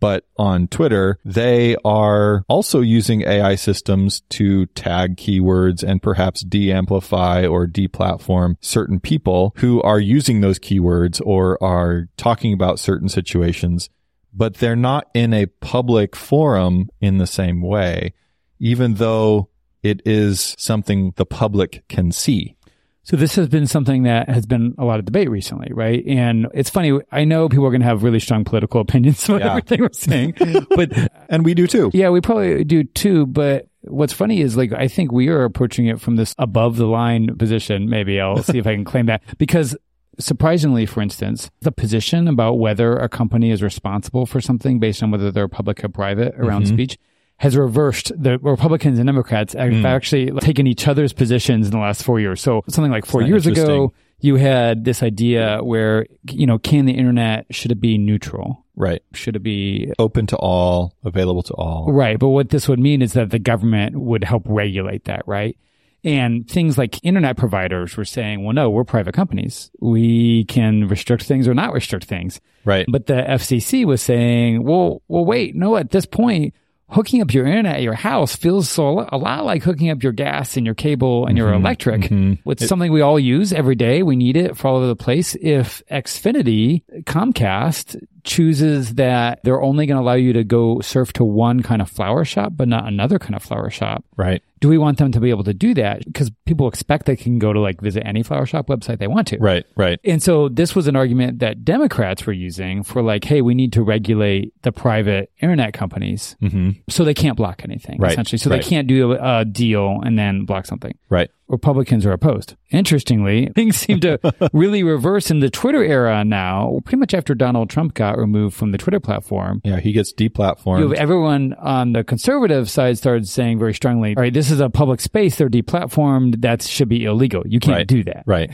[0.00, 7.46] But on Twitter, they are also using AI systems to tag keywords and perhaps de-amplify
[7.46, 13.88] or deplatform certain people who are using those keywords or are talking about certain situations,
[14.34, 18.12] but they're not in a public forum in the same way,
[18.58, 19.48] even though
[19.82, 22.56] it is something the public can see.
[23.04, 26.02] So this has been something that has been a lot of debate recently, right?
[26.06, 26.98] And it's funny.
[27.12, 29.50] I know people are going to have really strong political opinions about Yeah.
[29.50, 30.34] everything we're saying,
[30.70, 30.90] but
[31.28, 31.90] And we do too.
[31.92, 33.26] yeah, we probably do too.
[33.26, 36.86] But what's funny is like, I think we are approaching it from this above the
[36.86, 37.90] line position.
[37.90, 39.76] Maybe I'll see if I can claim that because
[40.18, 45.10] surprisingly, for instance, the position about whether a company is responsible for something based on
[45.10, 46.74] whether they're public or private around Mm-hmm.
[46.74, 46.98] speech
[47.38, 48.12] has reversed.
[48.16, 49.84] The Republicans and Democrats have Mm.
[49.84, 52.40] actually taken each other's positions in the last four years.
[52.40, 56.92] So something like four years ago, you had this idea where, you know, can the
[56.92, 58.64] internet, should it be neutral?
[58.76, 59.02] Right.
[59.12, 61.92] Should it be Open to all, available to all.
[61.92, 62.18] Right.
[62.18, 65.56] But what this would mean is that the government would help regulate that, right?
[66.02, 69.70] And things like internet providers were saying, well, no, we're private companies.
[69.80, 72.40] We can restrict things or not restrict things.
[72.64, 72.84] Right.
[72.88, 76.52] But the FCC was saying, well, well, wait, no, at this point,
[76.88, 80.12] hooking up your internet at your house feels so a lot like hooking up your
[80.12, 81.64] gas and your cable and your mm-hmm.
[81.64, 82.02] electric.
[82.02, 82.50] Mm-hmm.
[82.50, 84.02] It's something we all use every day.
[84.02, 85.34] We need it for all over the place.
[85.40, 91.24] If Xfinity, Comcast chooses that they're only going to allow you to go surf to
[91.24, 94.42] one kind of flower shop, but not another kind of flower shop, Right.
[94.60, 96.04] do we want them to be able to do that?
[96.06, 99.28] Because people expect they can go to like visit any flower shop website they want
[99.28, 99.38] to.
[99.38, 99.64] Right.
[99.76, 100.00] Right.
[100.04, 103.74] And so this was an argument that Democrats were using for like, hey, we need
[103.74, 108.38] to regulate the private internet companies hmm so they can't block anything, Right, essentially.
[108.38, 108.62] So right.
[108.62, 110.96] they can't do a, a deal and then block something.
[111.10, 111.30] Right.
[111.48, 112.56] Republicans are opposed.
[112.70, 114.18] Interestingly, things seem to
[114.52, 116.80] really reverse in the Twitter era now.
[116.84, 119.78] Pretty much after Donald Trump got removed from the Twitter platform, Yeah.
[119.80, 120.80] He gets deplatformed.
[120.80, 124.70] you everyone on the conservative side started saying very strongly, all right, this is a
[124.70, 125.36] public space.
[125.36, 126.40] They're deplatformed.
[126.40, 127.42] That should be illegal.
[127.46, 127.86] You can't Right.
[127.86, 128.22] do that.
[128.26, 128.50] right.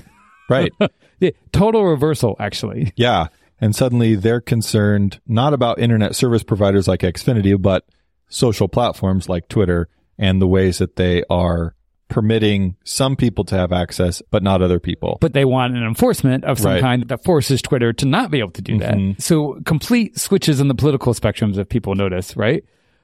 [0.48, 0.72] Right.
[1.52, 2.92] Total reversal, actually.
[2.96, 3.28] Yeah.
[3.60, 7.84] And suddenly they're concerned not about internet service providers like Xfinity, but
[8.28, 11.74] social platforms like Twitter and the ways that they are
[12.10, 15.16] permitting some people to have access, but not other people.
[15.20, 16.80] But they want an enforcement of some Right.
[16.80, 18.80] kind that forces Twitter to not be able to do Mhm.
[19.16, 19.22] that.
[19.22, 22.62] So complete switches in the political spectrums if people notice, right?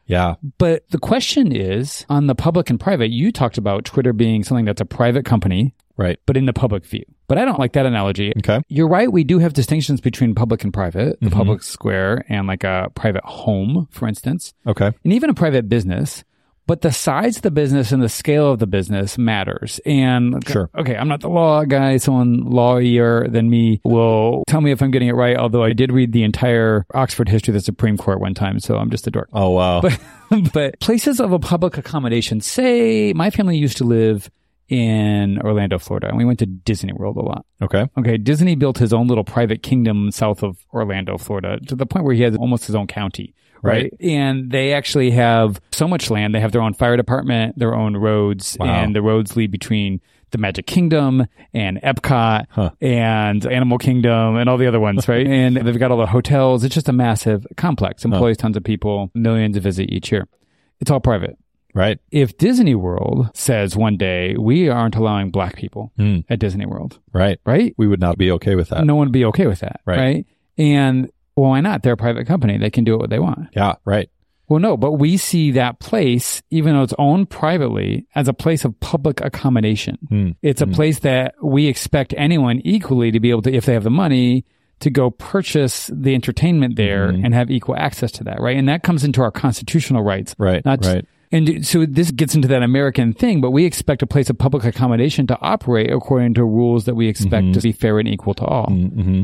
[0.09, 0.35] yeah.
[0.59, 4.65] But the question is on the public and private, you talked about Twitter being something
[4.65, 6.19] that's a private company, Right.
[6.27, 7.03] but in the public view.
[7.29, 8.33] But I don't like that analogy.
[8.39, 8.61] Okay.
[8.69, 9.11] You're right.
[9.13, 11.33] We do have distinctions between public and private, the Mhm.
[11.33, 14.93] public square and like a private home, for instance, Okay.
[15.03, 16.23] and even a private business.
[16.67, 19.81] But the size of the business and the scale of the business matters.
[19.87, 20.69] And Sure.
[20.77, 21.97] okay, I'm not the law guy.
[21.99, 25.37] Someone lawyer than me will tell me if I'm getting it right.
[25.37, 28.77] Although I did read the entire Oxford history of the Supreme Court one time, so
[28.79, 29.29] I'm just a dork.
[29.33, 29.81] Oh, wow.
[29.81, 29.99] But,
[30.53, 34.29] but places of a public accommodation, say my family used to live
[34.69, 37.47] in Orlando, Florida, and we went to Disney World a lot.
[37.63, 37.89] okay.
[37.97, 42.05] Okay, Disney built his own little private kingdom south of Orlando, Florida, to the point
[42.05, 43.33] where he has almost his own county.
[43.63, 43.93] Right.
[44.01, 46.35] And they actually have so much land.
[46.35, 48.67] They have their own fire department, their own roads, Wow.
[48.67, 50.01] and the roads lead between
[50.33, 52.71] the Magic Kingdom and Epcot Huh.
[52.81, 55.27] and Animal Kingdom and all the other ones, right?
[55.27, 56.65] and they've got all the hotels.
[56.65, 60.27] It's just a massive complex, employs tons of people, millions visit each year.
[60.81, 61.39] It's all private.
[61.75, 61.99] Right.
[62.11, 66.21] If Disney World says one day we aren't allowing black people Hmm.
[66.29, 67.39] at Disney World, Right.
[67.45, 67.75] right?
[67.77, 68.85] We would not be okay with that.
[68.85, 69.99] no one would be okay with that, Right.
[69.99, 70.27] right?
[70.59, 71.83] And well, why not?
[71.83, 73.49] They're a private company; they can do it what they want.
[73.55, 73.75] Yeah.
[73.85, 74.09] Right.
[74.49, 78.65] Well, no, but we see that place, even though it's owned privately, as a place
[78.65, 79.99] of public accommodation.
[80.09, 80.31] Hmm.
[80.41, 83.83] It's a place that we expect anyone equally to be able to, if they have
[83.83, 84.45] the money,
[84.81, 87.25] to go purchase the entertainment there Mhm.
[87.25, 88.57] and have equal access to that, right?
[88.57, 90.35] And that comes into our constitutional rights.
[90.39, 90.65] Right.
[90.65, 91.05] Not just- right.
[91.33, 94.65] And so this gets into that American thing, but we expect a place of public
[94.65, 97.53] accommodation to operate according to rules that we expect Mhm.
[97.55, 98.71] to be fair and equal to all.
[98.71, 99.23] hmm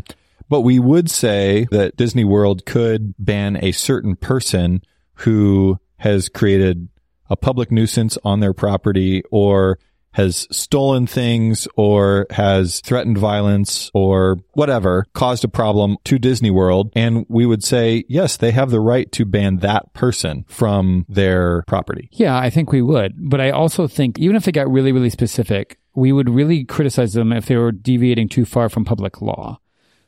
[0.53, 4.83] But we would say that Disney World could ban a certain person
[5.15, 6.91] who has created
[7.31, 9.79] a public nuisance on their property or
[10.11, 16.93] has stolen things or has threatened violence or whatever, caused a problem to Disney World.
[16.95, 21.65] And we would say, yes, they have the right to ban that person from their
[21.67, 22.11] property.
[22.13, 23.15] Yeah, I think we would.
[23.17, 27.15] But I also think even if they got really, really specific, we would really criticize
[27.15, 29.59] them if they were deviating too far from public law.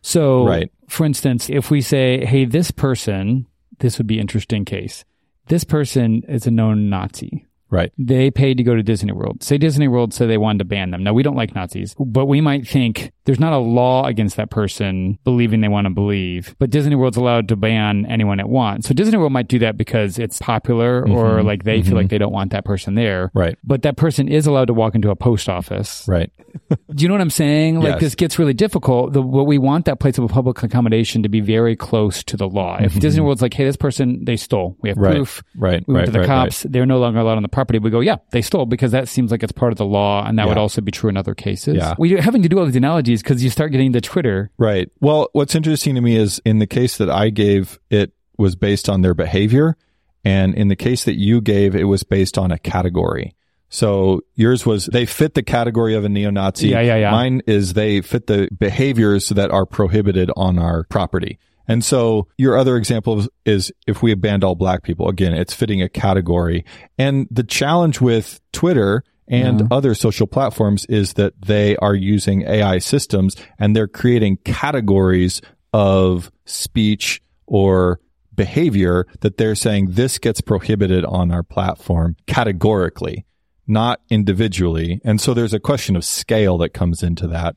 [0.06, 0.70] So, Right.
[0.86, 3.46] for instance, if we say, hey, this person,
[3.78, 5.02] this would be interesting case.
[5.48, 7.46] This person is a known Nazi.
[7.70, 7.92] Right.
[7.98, 9.42] They paid to go to Disney World.
[9.42, 11.02] Say Disney World said they wanted to ban them.
[11.02, 14.50] Now we don't like Nazis, but we might think there's not a law against that
[14.50, 18.86] person believing they want to believe, but Disney World's allowed to ban anyone it wants.
[18.86, 21.44] So Disney World might do that because it's popular or Mhm.
[21.44, 23.30] like they feel like they don't want that person there.
[23.34, 23.56] Right.
[23.64, 26.04] But that person is allowed to walk into a post office.
[26.06, 26.30] Right.
[26.70, 27.80] Do you know what I'm saying?
[27.80, 28.00] Like Yes.
[28.00, 29.12] this gets really difficult.
[29.14, 32.36] The, what we want that place of a public accommodation to be very close to
[32.36, 32.78] the law.
[32.80, 35.04] If Disney World's like, hey, this person they stole, we have Mm-hmm.
[35.04, 35.14] Right.
[35.16, 35.42] proof.
[35.56, 35.84] Right.
[35.88, 36.06] We went right.
[36.06, 36.62] to the right, cops.
[36.62, 37.63] They're no longer allowed on the property.
[37.70, 40.38] We go, yeah, they stole because that seems like it's part of the law, and
[40.38, 41.76] that would also be true in other cases.
[41.76, 41.94] Yeah.
[41.98, 44.50] We're having to do all these analogies because you start getting the Twitter.
[44.58, 44.90] Right.
[45.00, 48.88] Well, what's interesting to me is in the case that I gave, it was based
[48.88, 49.76] on their behavior.
[50.24, 53.34] And in the case that you gave, it was based on a category.
[53.68, 56.68] So yours was they fit the category of a neo-Nazi.
[56.68, 57.10] Yeah, yeah, yeah.
[57.10, 61.38] Mine is they fit the behaviors that are prohibited on our property.
[61.66, 65.80] And so your other example is- if we banned all black people, again, it's fitting
[65.82, 66.64] a category.
[66.98, 69.66] And the challenge with Twitter and Yeah.
[69.70, 75.40] other social platforms is that they are using AI systems and they're creating categories
[75.72, 78.00] of speech or
[78.34, 83.24] behavior that they're saying this gets prohibited on our platform categorically,
[83.66, 85.00] not individually.
[85.04, 87.56] And so there's a question of scale that comes into that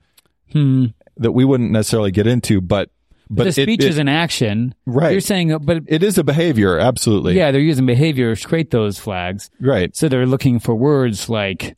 [0.54, 0.86] Hmm.
[1.18, 2.90] that we wouldn't necessarily get into, but
[3.30, 4.74] but the it- speech it- is an action.
[4.86, 5.12] Right.
[5.12, 7.36] You're saying, uh, but it is a behavior, absolutely.
[7.36, 9.50] yeah, they're using behavior to create those flags.
[9.60, 9.96] Right.
[9.96, 11.76] So they're looking for words like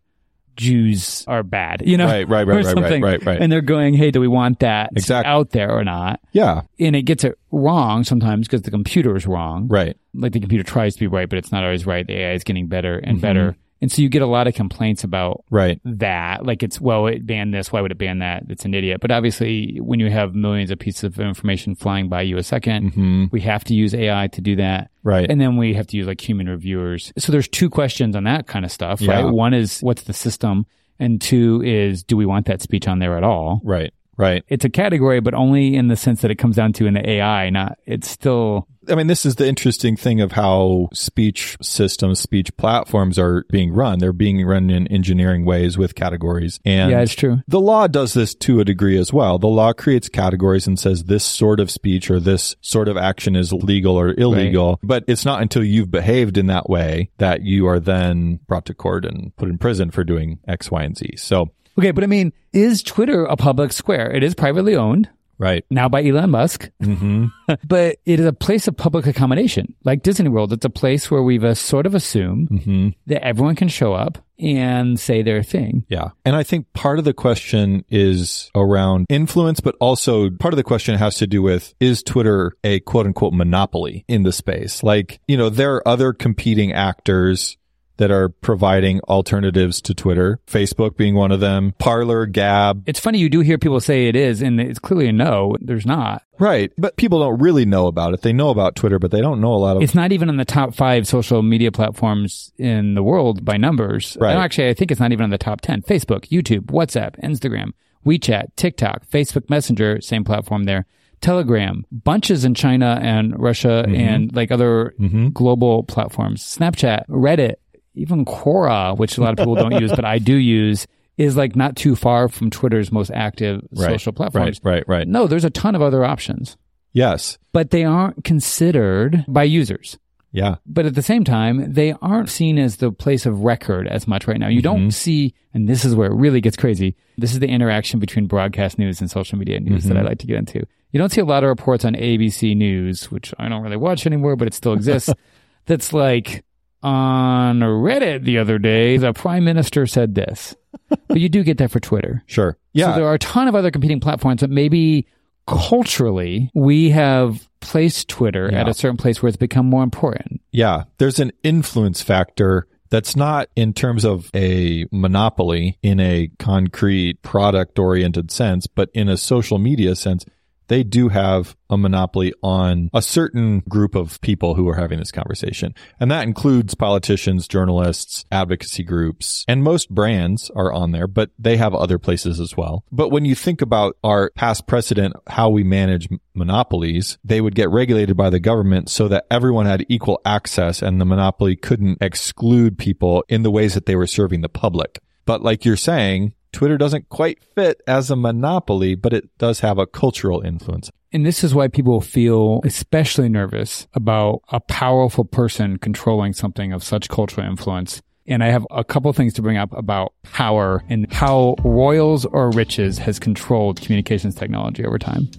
[0.56, 2.06] Jews are bad, you know?
[2.06, 3.42] Right, right, right, right, right, right, right.
[3.42, 5.30] And they're going, hey, do we want that Exactly.
[5.32, 6.20] out there or not?
[6.34, 6.64] Yeah.
[6.80, 9.70] And it gets it wrong sometimes because the computer is wrong.
[9.70, 9.96] Right.
[10.14, 12.06] Like the computer tries to be right, but it's not always right.
[12.06, 13.22] The AI is getting better and Mm-hmm.
[13.22, 13.56] better.
[13.82, 15.80] And so you get a lot of complaints about Right.
[15.86, 16.46] that.
[16.46, 17.72] Like it's, well, it banned this.
[17.72, 18.44] Why would it ban that?
[18.50, 19.00] It's an idiot.
[19.02, 22.94] But obviously, when you have millions of pieces of information flying by you a 2nd
[22.94, 24.90] hmm we have to use AI to do that.
[25.04, 25.30] Right.
[25.30, 27.14] And then we have to use like human reviewers.
[27.18, 29.22] So there's two questions on that kind of stuff, Yeah.
[29.24, 29.26] right?
[29.34, 30.66] One is what's the system?
[31.00, 33.62] And two is do we want that speech on there at all?
[33.64, 33.94] right.
[34.20, 34.44] Right.
[34.50, 37.50] It's a category, but only in the sense that it comes down to an AI,
[37.50, 42.56] not, it's still, I mean, this is the interesting thing of how speech systems, speech
[42.58, 44.00] platforms are being run.
[44.00, 46.60] They're being run in engineering ways with categories.
[46.66, 47.38] And yeah, it's true.
[47.48, 49.40] the law does this to a degree as well.
[49.40, 53.38] The law creates categories and says this sort of speech or this sort of action
[53.38, 54.80] is legal or illegal.
[54.84, 58.74] But it's not until you've behaved in that way that you are then brought to
[58.74, 61.16] court and put in prison for doing X, Y, and Z.
[61.16, 64.12] So, Okay, but I mean, is Twitter a public square?
[64.12, 65.64] It is privately owned right.
[65.70, 67.28] now by Elon Musk, hmm
[67.64, 69.74] but it is a place of public accommodation.
[69.86, 73.56] Like Disney World, it's a place where we've uh, sort of assumed hmm that everyone
[73.56, 75.86] can show up and say their thing.
[75.90, 76.10] Yeah.
[76.26, 80.64] And I think part of the question is around influence, but also part of the
[80.64, 84.84] question has to do with is Twitter a quote unquote monopoly in the space?
[84.84, 87.58] Like, you know, there are other competing actors
[88.00, 92.84] that are providing alternatives to Twitter, Facebook being one of them, Parler, Gab.
[92.88, 95.56] It's funny, you do hear people say it is, and it's clearly a no.
[95.62, 96.24] There's not.
[96.40, 96.72] Right.
[96.78, 98.22] But people don't really know about it.
[98.22, 100.38] They know about Twitter, but they don't know a lot of It's not even on
[100.38, 104.18] the top five social media platforms in the world by numbers.
[104.20, 104.34] Right.
[104.34, 105.82] No, actually, I think it's not even on the top 10.
[105.84, 107.72] Facebook, YouTube, WhatsApp, Instagram,
[108.06, 110.86] WeChat, TikTok, Facebook Messenger, same platform there.
[111.22, 113.96] Telegram, bunches in China and Russia Mm-hmm.
[113.96, 114.94] and like other
[115.34, 116.42] global platforms.
[116.44, 117.56] Snapchat, Reddit,
[118.00, 121.56] even Quora, which a lot of people don't use, but I do use, is like
[121.56, 123.92] not too far from Twitter's most active Right.
[123.92, 124.60] social platforms.
[124.64, 125.08] Right, right, right.
[125.08, 126.58] No, there's a ton of other options,
[126.94, 127.38] Yes.
[127.52, 129.98] but they aren't considered by users.
[130.32, 130.56] Yeah.
[130.66, 134.28] But at the same time, they aren't seen as the place of record as much
[134.28, 134.48] right now.
[134.48, 134.90] You don't mm-hmm.
[134.90, 136.96] see, and this is where it really gets crazy.
[137.18, 140.10] This is the interaction between broadcast news and social media news that I mm-hmm.
[140.10, 140.66] like to get into.
[140.92, 144.06] You don't see a lot of reports on ABC News, which I don't really watch
[144.06, 145.12] anymore, but it still exists.
[145.66, 146.44] that's like
[146.82, 150.56] on Reddit the other day, the prime minister said this.
[151.08, 152.24] but you do get that for Twitter.
[152.26, 152.58] Sure.
[152.74, 152.94] Yeah.
[152.94, 155.08] So there are a ton of other competing platforms, but maybe
[155.48, 160.42] culturally we have placed Twitter at a certain place where it's become more important.
[160.52, 167.22] Yeah, there's an influence factor that's not in terms of a monopoly in a concrete
[167.22, 170.26] product oriented sense, but in a social media sense.
[170.70, 175.12] They do have a monopoly on a certain group of people who are having this
[175.12, 175.76] conversation.
[176.00, 181.58] And that includes politicians, journalists, advocacy groups, and most brands are on there, but they
[181.58, 182.86] have other places as well.
[182.92, 187.70] But when you think about our past precedent, how we manage monopolies, they would get
[187.70, 192.78] regulated by the government so that everyone had equal access and the monopoly couldn't exclude
[192.78, 195.00] people in the ways that they were serving the public.
[195.26, 199.78] But like you're saying, Twitter doesn't quite fit as a monopoly, but it does have
[199.78, 200.90] a cultural influence.
[201.12, 206.84] And this is why people feel especially nervous about a powerful person controlling something of
[206.84, 208.02] such cultural influence.
[208.28, 212.52] And I have a couple things to bring up about power and how royals or
[212.52, 215.30] riches has controlled communications technology over time.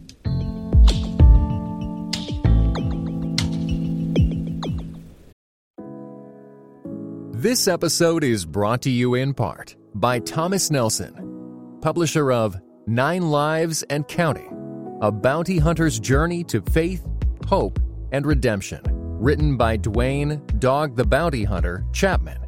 [7.33, 13.83] This episode is brought to you in part by Thomas Nelson, publisher of Nine Lives
[13.85, 17.07] and Counting A Bounty Hunter's Journey to Faith,
[17.47, 17.79] Hope,
[18.13, 22.39] and Redemption, written by Duane Dog the Bounty Hunter Chapman.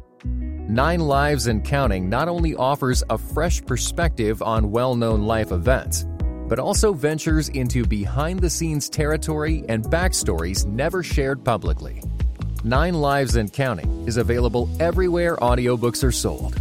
[0.69, 6.05] Nine Lives and Counting not only offers a fresh perspective on well known life events,
[6.47, 12.01] but also ventures into behind the scenes territory and backstories never shared publicly.
[12.63, 16.57] Nine Lives and Counting is available everywhere audiobooks are sold.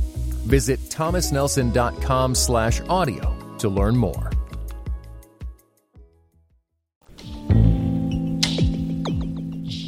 [0.46, 4.30] Visit thomasnelson.com slash audio to learn more.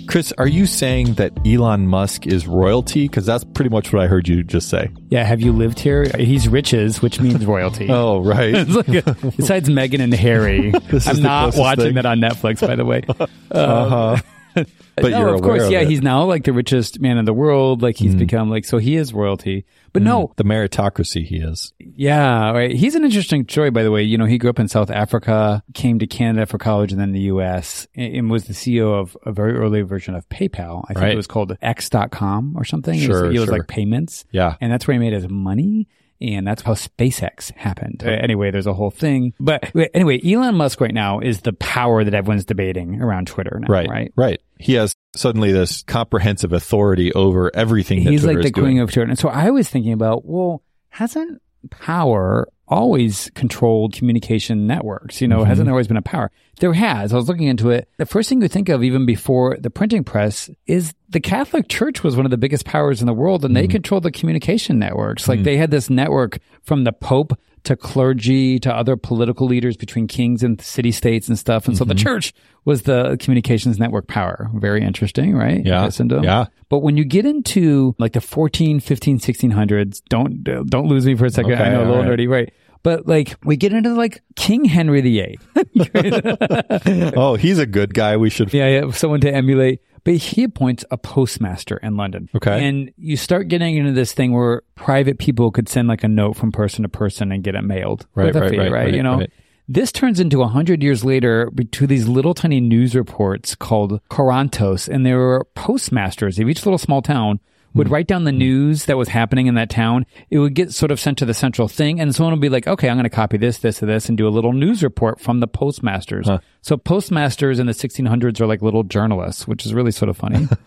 [0.06, 3.08] Chris, are you saying that Elon Musk is royalty?
[3.08, 4.90] Because that's pretty much what I heard you just say.
[5.08, 6.08] Yeah, have you lived here?
[6.16, 7.88] He's riches, which means royalty.
[7.90, 8.54] Oh, right.
[8.68, 10.72] It's like a- besides Meghan and Harry,
[11.06, 11.94] I'm not watching thing.
[11.94, 13.02] that on Netflix, by the way.
[13.50, 14.16] uh huh.
[14.96, 15.88] But no, you're of aware course, of yeah, it.
[15.88, 17.82] he's now like the richest man in the world.
[17.82, 18.20] Like he's mm-hmm.
[18.20, 19.64] become like so he is royalty.
[19.92, 20.08] But mm-hmm.
[20.08, 21.72] no, the meritocracy he is.
[21.80, 22.70] yeah, right.
[22.70, 24.04] He's an interesting story, by the way.
[24.04, 27.10] You know, he grew up in South Africa, came to Canada for college, and then
[27.10, 27.88] the U.S.
[27.96, 30.84] and and was the CEO of a very early version of PayPal.
[30.84, 31.12] I think Right.
[31.12, 32.94] it was called X.com or something.
[32.94, 33.58] it was, Sure, it was sure.
[33.58, 34.24] like payments.
[34.30, 34.54] Yeah.
[34.60, 35.88] and that's where he made his money.
[36.20, 38.02] And that's how SpaceX happened.
[38.04, 39.32] Uh, Anyway, there's a whole thing.
[39.40, 43.66] But anyway, Elon Musk right now is the power that everyone's debating around Twitter now,
[43.68, 43.88] Right.
[43.88, 44.12] right?
[44.16, 44.40] Right.
[44.58, 48.52] He has suddenly this comprehensive authority over everything that He's like the doing.
[48.76, 49.10] queen of Twitter.
[49.10, 55.20] And so I was thinking about, well, hasn't power always controlled communication networks?
[55.20, 55.48] You know, Mm-hmm.
[55.48, 56.30] hasn't there always been a power?
[56.60, 57.12] There has.
[57.12, 57.88] I was looking into it.
[57.98, 62.02] The first thing you think of, even before the printing press, is the Catholic Church
[62.02, 63.70] was one of the biggest powers in the world, and they Mm-hmm.
[63.72, 65.28] controlled the communication networks.
[65.28, 70.06] Like they had this network from the Pope to clergy to other political leaders between
[70.06, 71.66] kings and city states and stuff.
[71.66, 71.88] And so Mm-hmm.
[71.96, 72.32] the church
[72.64, 74.48] was the communications network power.
[74.54, 75.64] Very interesting, right?
[75.64, 75.82] Yeah.
[76.22, 76.46] Yeah.
[76.70, 81.26] But when you get into like the 14, 15, 1600s, don't don't lose me for
[81.26, 81.54] a second.
[81.54, 82.18] I know a little right.
[82.18, 82.52] nerdy, right?
[82.82, 85.38] But like we get into like King Henry VIII.
[87.16, 88.16] oh, he's a good guy.
[88.16, 88.52] We should.
[88.54, 89.80] yeah, yeah, someone to emulate.
[90.04, 92.28] But he appoints a postmaster in London.
[92.34, 92.66] Okay.
[92.66, 96.36] And you start getting into this thing where private people could send like a note
[96.36, 98.06] from person to person and get it mailed.
[98.14, 99.18] Right, right, fee, right, right, You know?
[99.20, 99.32] right.
[99.66, 104.88] This turns into a hundred years later to these little tiny news reports called Corantos,
[104.88, 107.40] and there were postmasters of each little small town
[107.74, 110.06] would write down the news that was happening in that town.
[110.30, 112.66] It would get sort of sent to the central thing, and someone would be like,
[112.66, 115.20] "Okay, I'm going to copy this, this, and this, and do a little news report
[115.20, 116.28] from the postmasters."
[116.62, 120.48] So postmasters in the 1600s are like little journalists, which is really sort of funny.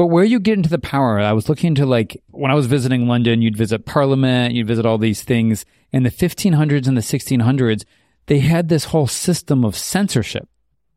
[0.00, 2.64] But where you get into the power, I was looking into like when I was
[2.64, 5.66] visiting London, you'd visit Parliament, you'd visit all these things.
[5.92, 7.84] In the 1500s and the 1600s,
[8.24, 10.48] they had this whole system of censorship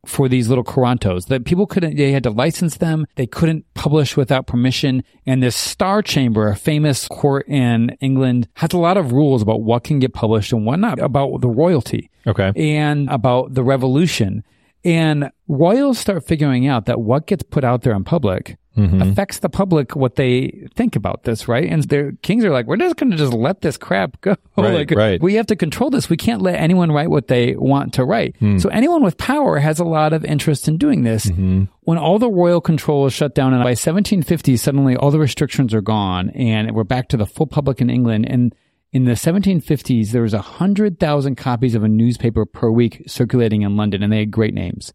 [0.05, 3.05] for these little Corantos that people couldn't, they had to license them.
[3.15, 5.03] They couldn't publish without permission.
[5.25, 9.61] And this Star Chamber, a famous court in England, has a lot of rules about
[9.61, 12.51] what can get published and what not, about the royalty Okay.
[12.55, 14.43] and about the revolution.
[14.85, 19.01] And royals start figuring out that what gets put out there in public mm-hmm.
[19.01, 21.69] affects the public what they think about this, right?
[21.69, 24.35] And their kings are like, we're just going to just let this crap go.
[24.55, 25.21] Right, like, right.
[25.21, 26.09] we have to control this.
[26.09, 28.35] We can't let anyone write what they want to write.
[28.37, 28.59] Hmm.
[28.59, 31.25] So anyone with power has a lot of interest in doing this.
[31.25, 31.63] Mm-hmm.
[31.81, 35.73] When all the royal control is shut down, and by 1750, suddenly all the restrictions
[35.73, 38.29] are gone, and we're back to the full public in England.
[38.29, 38.53] And
[38.93, 44.03] in the 1750s, there was 100,000 copies of a newspaper per week circulating in London,
[44.03, 44.93] and they had great names.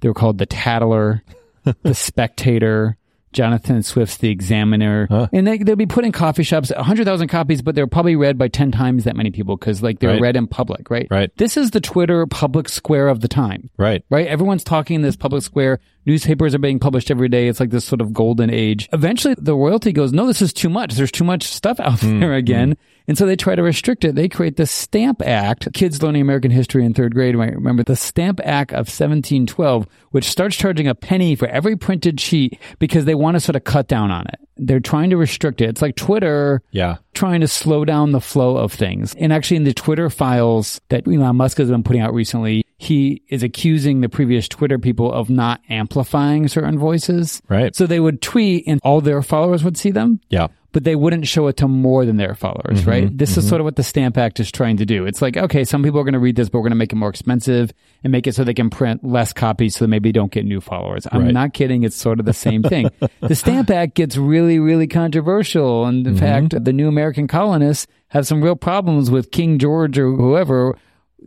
[0.00, 1.22] They were called The Tatler,
[1.82, 2.96] The Spectator,
[3.32, 5.06] Jonathan Swift's The Examiner.
[5.32, 8.48] And they, they'd be put in coffee shops, 100,000 copies, but they're probably read by
[8.48, 10.20] 10 times that many people because like they're Right.
[10.20, 11.06] read in public, right?
[11.10, 11.30] Right.
[11.36, 14.02] This is the Twitter public square of the time Right.
[14.10, 14.26] right?
[14.26, 15.78] Everyone's talking in this public square.
[16.10, 17.46] Newspapers are being published every day.
[17.46, 18.88] It's like this sort of golden age.
[18.92, 20.94] Eventually, the royalty goes, no, this is too much.
[20.94, 22.38] There's too much stuff out hmm, there hmm.
[22.38, 22.76] again.
[23.06, 24.16] And so they try to restrict it.
[24.16, 25.72] They create the Stamp Act.
[25.72, 30.24] Kids learning American history in third grade might remember the Stamp Act of 1712, which
[30.24, 33.86] starts charging a penny for every printed sheet because they want to sort of cut
[33.86, 34.40] down on it.
[34.56, 35.68] They're trying to restrict it.
[35.68, 36.96] It's like Twitter Yeah.
[37.14, 39.14] trying to slow down the flow of things.
[39.14, 43.20] And actually, in the Twitter files that Elon Musk has been putting out recently, he
[43.28, 47.42] is accusing the previous Twitter people of not amplifying certain voices.
[47.46, 47.76] Right.
[47.76, 50.46] So they would tweet and all their followers would see them Yeah.
[50.72, 52.88] but they wouldn't show it to more than their followers, Mm-hmm.
[52.90, 53.18] right?
[53.18, 55.04] This is sort of what the Stamp Act is trying to do.
[55.04, 56.92] It's like, okay, some people are going to read this, but we're going to make
[56.92, 57.70] it more expensive
[58.02, 60.62] and make it so they can print less copies so they maybe don't get new
[60.62, 61.06] followers.
[61.12, 61.34] I'm Right.
[61.34, 61.82] not kidding.
[61.82, 62.88] It's sort of the same thing.
[63.20, 65.84] the Stamp Act gets really, really controversial.
[65.84, 66.14] And Mm-hmm.
[66.14, 70.78] in fact, the new American colonists have some real problems with King George or whoever,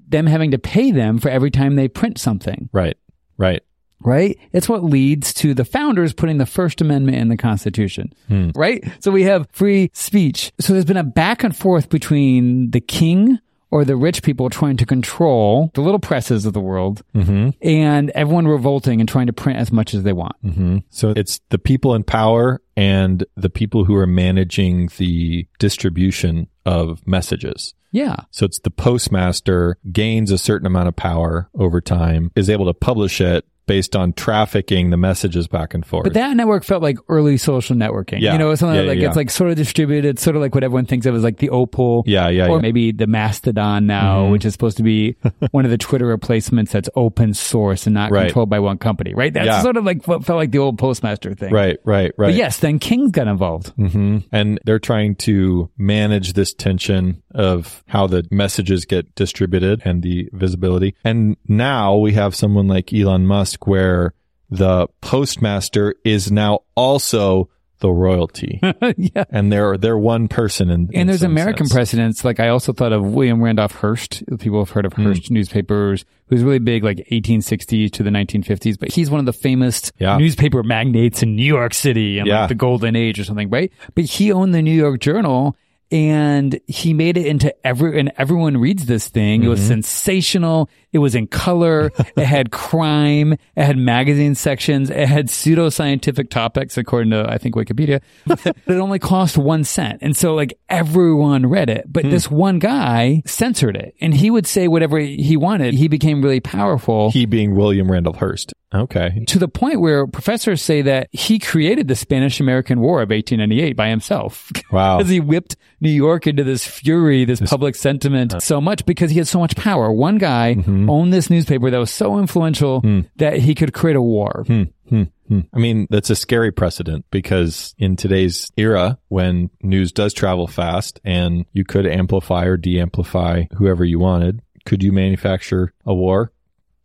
[0.08, 2.98] them having to pay them for every time they print something Right.
[3.38, 3.64] Right.
[4.02, 4.38] right?
[4.52, 8.50] It's what leads to the founders putting the First Amendment in the Constitution, hmm.
[8.56, 8.84] right?
[9.00, 10.52] So we have free speech.
[10.60, 13.40] So there's been a back and forth between the king
[13.74, 17.50] or the rich people trying to control the little presses of the world mm-hmm.
[17.68, 20.36] and everyone revolting and trying to print as much as they want.
[20.46, 20.78] Mm-hmm.
[20.92, 27.06] So it's the people in power and the people who are managing the distribution of
[27.08, 27.74] messages.
[27.94, 28.16] Yeah.
[28.32, 32.74] So it's the postmaster gains a certain amount of power over time, is able to
[32.74, 36.04] publish it based on trafficking the messages back and forth.
[36.04, 38.20] But that network felt like early social networking.
[38.22, 38.34] Yeah.
[38.34, 40.54] You know, it's something Yeah, like yeah, it's like sort of distributed, sort of like
[40.54, 42.04] what everyone thinks of as like the Opal.
[42.06, 44.32] Yeah, yeah, Or maybe the Mastodon now, Mhm.
[44.32, 45.16] which is supposed to be
[45.52, 48.26] one of the Twitter replacements that's open source and not Right.
[48.26, 49.34] controlled by one company, right?
[49.34, 51.54] That's sort of like what felt like the old Postmaster thing.
[51.54, 52.28] right, right, right.
[52.28, 53.70] But yes, then King got involved.
[53.78, 60.04] hmm And they're trying to manage this tension of how the messages get distributed and
[60.04, 60.96] the visibility.
[61.04, 64.14] And now we have someone like Elon Musk where
[64.50, 67.50] the postmaster is now also
[67.80, 68.60] the royalty.
[68.98, 69.26] yeah.
[69.30, 71.74] and they're they're one person in, in And there's American sense.
[71.74, 72.24] precedents.
[72.24, 74.24] Like I also thought of William Randolph Hearst.
[74.40, 75.04] People have heard of Hmm.
[75.04, 78.80] Hearst newspapers, who's really big, like 1860s to the 1950s.
[78.80, 80.18] But he's one of the famous Yeah.
[80.18, 82.42] newspaper magnates in New York City and Yeah.
[82.42, 83.70] like the Golden Age or something, right?
[83.96, 85.58] But he owned the New York Journal.
[85.94, 89.44] And he made it into every, and everyone reads this thing.
[89.44, 89.68] It was Mm-hmm.
[89.68, 90.70] sensational.
[90.92, 91.92] It was in color.
[92.18, 93.34] it had crime.
[93.34, 94.90] It had magazine sections.
[94.90, 98.02] It had pseudoscientific topics, according to, I think, Wikipedia.
[98.26, 100.00] but it only cost one cent.
[100.02, 104.48] And so like everyone read it, but this one guy censored it and he would
[104.48, 105.76] say whatever he wanted.
[105.76, 108.52] He became really powerful He being William Randolph Hearst.
[108.74, 109.24] Okay.
[109.28, 113.76] to the point where professors say that he created the Spanish American War of 1898
[113.76, 114.52] by himself.
[114.72, 114.98] Wow.
[114.98, 118.40] Because he whipped New York into this fury, this public sentiment uh.
[118.40, 119.92] so much because he had so much power.
[119.92, 120.90] One guy mm-hmm.
[120.90, 123.02] owned this newspaper that was so influential hmm.
[123.18, 124.46] that he could create a war.
[124.48, 124.64] Hmm.
[124.90, 125.04] Hmm.
[125.28, 125.42] hmm.
[125.54, 131.00] I mean, that's a scary precedent because in today's era, when news does travel fast
[131.04, 136.32] and you could amplify or de-amplify whoever you wanted, could you manufacture a war?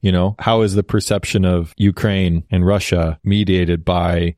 [0.01, 4.36] You know, how is the perception of Ukraine and Russia mediated by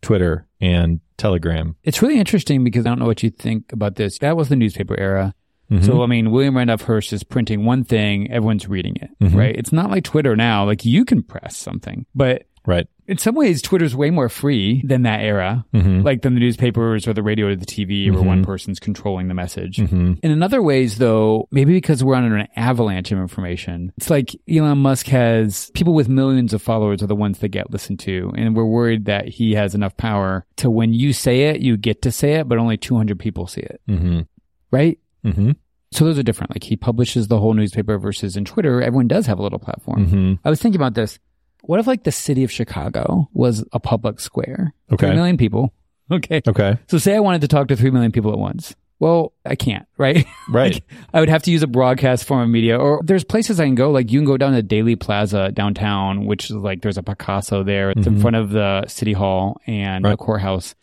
[0.00, 1.76] Twitter and Telegram?
[1.84, 4.18] It's really interesting because I don't know what you think about this.
[4.18, 5.34] That was the newspaper era.
[5.70, 5.84] Mm-hmm.
[5.84, 9.36] So, I mean, William Randolph Hearst is printing one thing, everyone's reading it, mm-hmm.
[9.36, 9.56] right?
[9.56, 10.64] It's not like Twitter now.
[10.64, 12.86] Like you can press something, but Right.
[13.12, 17.12] in some ways, Twitter's way more free than that era, like than the newspapers or
[17.12, 19.78] the radio or the TV where one person's controlling the message.
[19.78, 24.78] In another ways, though, maybe because we're on an avalanche of information, it's like Elon
[24.78, 28.32] Musk has people with millions of followers are the ones that get listened to.
[28.36, 32.02] And we're worried that he has enough power to when you say it, you get
[32.02, 33.80] to say it, but only 200 people see it.
[33.88, 34.20] Mm-hmm.
[34.70, 34.98] Right?
[35.24, 35.52] Mm-hmm.
[35.90, 36.54] So those are different.
[36.54, 40.06] Like he publishes the whole newspaper versus in Twitter, everyone does have a little platform.
[40.06, 40.34] Mm-hmm.
[40.46, 41.18] I was thinking about this.
[41.62, 44.74] What if like the city of Chicago was a public square?
[44.92, 45.06] Okay.
[45.08, 45.72] Three million people.
[46.10, 46.42] Okay.
[46.46, 46.76] Okay.
[46.88, 48.74] So say I wanted to talk to three million people at once.
[48.98, 50.26] Well, I can't, right?
[50.50, 50.74] Right.
[50.74, 50.84] Like,
[51.14, 53.76] I would have to use a broadcast form of media or there's places I can
[53.76, 53.90] go.
[53.90, 57.62] Like you can go down to Daley Plaza downtown, which is like there's a Picasso
[57.62, 57.92] there.
[57.92, 60.22] It's in front of the city hall and the Mm-hmm.
[60.22, 60.74] Courthouse.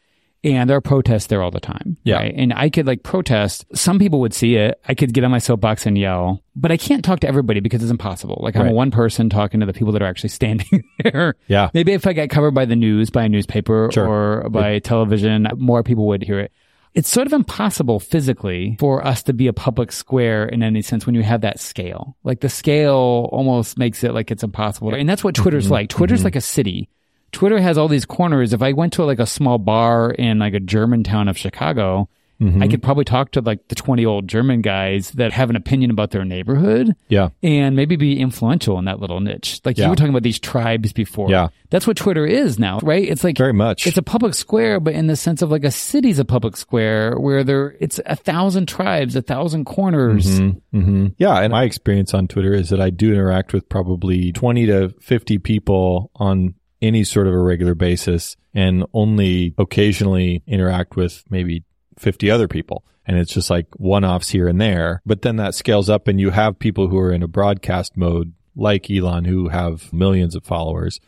[0.43, 1.97] And there are protests there all the time.
[2.05, 2.15] Yeah.
[2.15, 2.33] Right?
[2.33, 3.65] And I could like protest.
[3.75, 4.79] Some people would see it.
[4.87, 7.81] I could get on my soapbox and yell, but I can't talk to everybody because
[7.83, 8.39] it's impossible.
[8.41, 8.73] Like I'm Right.
[8.73, 11.35] one person talking to the people that are actually standing there.
[11.47, 11.69] Yeah.
[11.73, 14.07] Maybe if I got covered by the news, by a newspaper Sure.
[14.43, 16.53] or by television, more people would hear it.
[16.95, 21.05] It's sort of impossible physically for us to be a public square in any sense
[21.05, 22.15] when you have that scale.
[22.23, 24.93] Like the scale almost makes it like it's impossible.
[24.95, 25.73] And that's what Twitter's Mm-hmm.
[25.73, 25.89] like.
[25.89, 26.89] Twitter's like a city.
[27.31, 28.53] Twitter has all these corners.
[28.53, 32.09] If I went to like a small bar in like a German town of Chicago,
[32.41, 32.63] Mm-hmm.
[32.63, 35.91] I could probably talk to like the 20 old German guys that have an opinion
[35.91, 37.31] about their neighborhood Yeah.
[37.43, 39.59] and maybe be influential in that little niche.
[39.65, 41.29] Like you were talking about these tribes before.
[41.29, 41.49] Yeah.
[41.69, 43.03] That's what Twitter is now, right?
[43.05, 43.85] It's like Very much.
[43.85, 47.19] it's a public square, but in the sense of like a city's a public square
[47.19, 50.39] where there it's a thousand tribes, a thousand corners.
[50.71, 54.65] hmm Yeah, and my experience on Twitter is that I do interact with probably 20
[54.67, 61.23] to 50 people on any sort of a regular basis and only occasionally interact with
[61.29, 61.63] maybe
[61.97, 62.85] 50 other people.
[63.05, 65.01] And it's just like one offs here and there.
[65.05, 68.33] But then that scales up and you have people who are in a broadcast mode
[68.55, 70.99] like Elon who have millions of followers.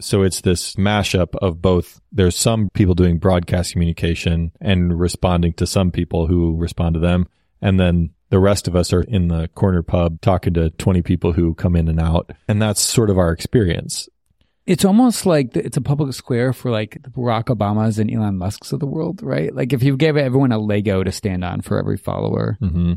[0.00, 2.00] So it's this mashup of both.
[2.10, 7.28] There's some people doing broadcast communication and responding to some people who respond to them.
[7.60, 11.32] And then the rest of us are in the corner pub talking to 20 people
[11.32, 12.30] who come in and out.
[12.48, 14.08] And that's sort of our experience.
[14.66, 18.38] It's almost like the, it's a public square for like the Barack Obamas and Elon
[18.38, 19.54] Musk's of the world, right?
[19.54, 22.94] Like if you gave everyone a Lego to stand on for every follower, hmm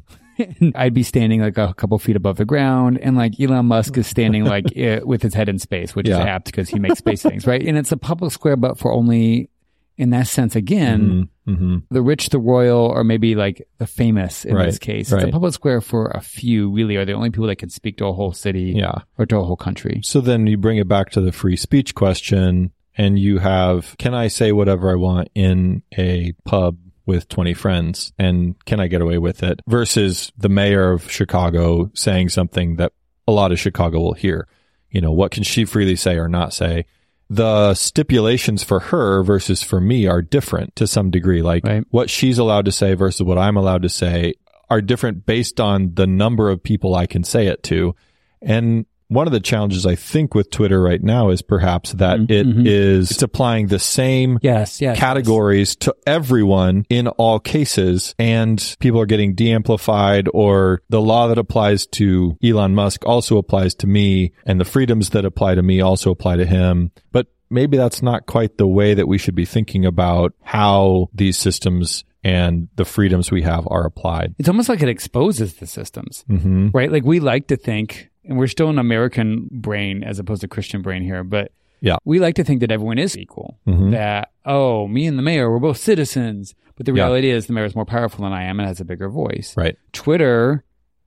[0.76, 4.05] I'd be standing like a couple feet above the ground, and like Elon Musk is
[4.05, 7.22] standing like eh, with his head in space, which is apt because he makes space
[7.22, 7.66] things, right?
[7.66, 9.49] And it's a public square, but for only
[9.98, 11.30] in that sense again.
[11.46, 15.08] hmm The rich, the royal, or maybe like the famous in Right, this case.
[15.08, 15.32] It's a right.
[15.32, 18.14] public square for a few, really, are the only people that can speak to a
[18.14, 19.00] whole city Yeah.
[19.18, 20.02] or to a whole country.
[20.04, 24.14] So then you bring it back to the free speech question and you have, can
[24.14, 29.02] I say whatever I want in a pub with 20 friends and can I get
[29.02, 32.93] away with it versus the mayor of Chicago saying something that
[33.28, 34.48] a lot of Chicago will hear.
[34.89, 36.86] You know, what can she freely say or not say?
[37.30, 41.41] The stipulations for her versus for me are different to some degree.
[41.41, 41.84] Like Right.
[41.89, 44.36] what she's allowed to say versus what I'm allowed to say
[44.69, 47.95] are different based on the number of people I can say it to.
[48.41, 48.86] And
[49.16, 53.09] one of the challenges I think with Twitter right now is perhaps that it is
[53.11, 54.97] it's applying the same Yes, yes.
[54.99, 61.38] categories to everyone in all cases and people are getting de-amplified or the law that
[61.38, 65.82] applies to Elon Musk also applies to me and the freedoms that apply to me
[65.82, 66.91] also apply to him.
[67.11, 71.38] But maybe that's not quite the way that we should be thinking about how these
[71.38, 74.34] systems and the freedoms we have are applied.
[74.39, 76.91] It's almost like it exposes the systems, hmm right?
[76.91, 80.82] Like we like to think, and we're still an American brain as opposed to Christian
[80.82, 81.51] brain here, but
[81.82, 81.97] Yeah.
[82.05, 83.57] we like to think that everyone is equal.
[83.67, 83.91] Mhm.
[83.91, 86.55] That, oh, me and the mayor, we're both citizens.
[86.78, 87.03] But the Yeah.
[87.05, 89.55] reality is the mayor is more powerful than I am and has a bigger voice.
[89.55, 89.78] Right.
[89.93, 90.63] Twitter,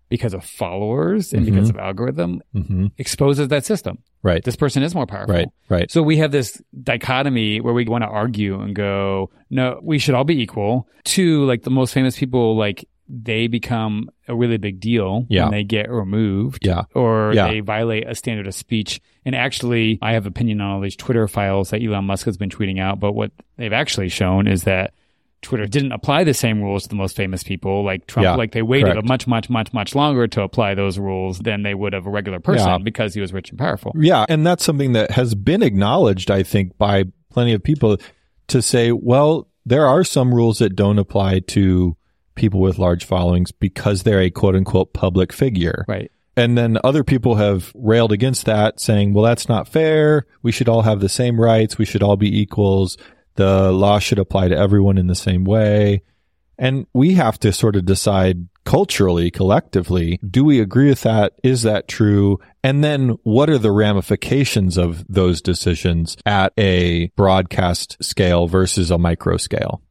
[0.08, 1.50] because of followers and Mhm.
[1.50, 3.98] because of algorithm, hmm exposes that system.
[4.22, 4.42] Right.
[4.42, 5.34] This person is more powerful.
[5.34, 5.48] Right.
[5.68, 5.90] Right.
[5.90, 10.14] So we have this dichotomy where we want to argue and go, no, we should
[10.14, 10.88] all be equal.
[11.04, 15.44] Two, like the most famous people, like they become a really big deal Yeah.
[15.44, 16.82] when they get removed Yeah.
[16.94, 17.48] or Yeah.
[17.48, 19.00] they violate a standard of speech.
[19.24, 22.50] And actually, I have opinion on all these Twitter files that Elon Musk has been
[22.50, 24.92] tweeting out, but what they've actually shown is that
[25.40, 28.24] Twitter didn't apply the same rules to the most famous people like Trump.
[28.24, 29.04] Yeah, like they waited correct.
[29.04, 32.11] a much, much, much, much longer to apply those rules than they would of a
[32.11, 32.78] regular person Yeah.
[32.78, 33.92] because he was rich and powerful.
[33.96, 34.26] Yeah.
[34.28, 37.98] And that's something that has been acknowledged, I think, by plenty of people
[38.48, 41.96] to say, well, there are some rules that don't apply to
[42.39, 45.84] people with large followings because they're a quote unquote public figure.
[45.86, 46.11] Right.
[46.36, 50.24] And then other people have railed against that saying, well, that's not fair.
[50.43, 51.76] We should all have the same rights.
[51.76, 52.97] We should all be equals.
[53.34, 56.03] The law should apply to everyone in the same way.
[56.57, 61.32] And we have to sort of decide culturally, collectively, do we agree with that?
[61.43, 62.39] Is that true?
[62.62, 68.99] And then what are the ramifications of those decisions at a broadcast scale versus a
[68.99, 69.82] micro scale?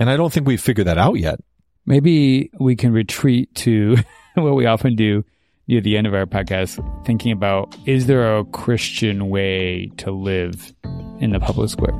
[0.00, 1.40] And I don't think we've figured that out yet.
[1.84, 3.96] Maybe we can retreat to
[4.34, 5.24] what we often do
[5.66, 10.72] near the end of our podcast, thinking about is there a Christian way to live
[11.18, 11.94] in the public square?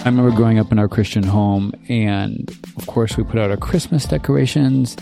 [0.00, 2.48] I remember growing up in our Christian home, and
[2.78, 4.96] of course, we put out our Christmas decorations.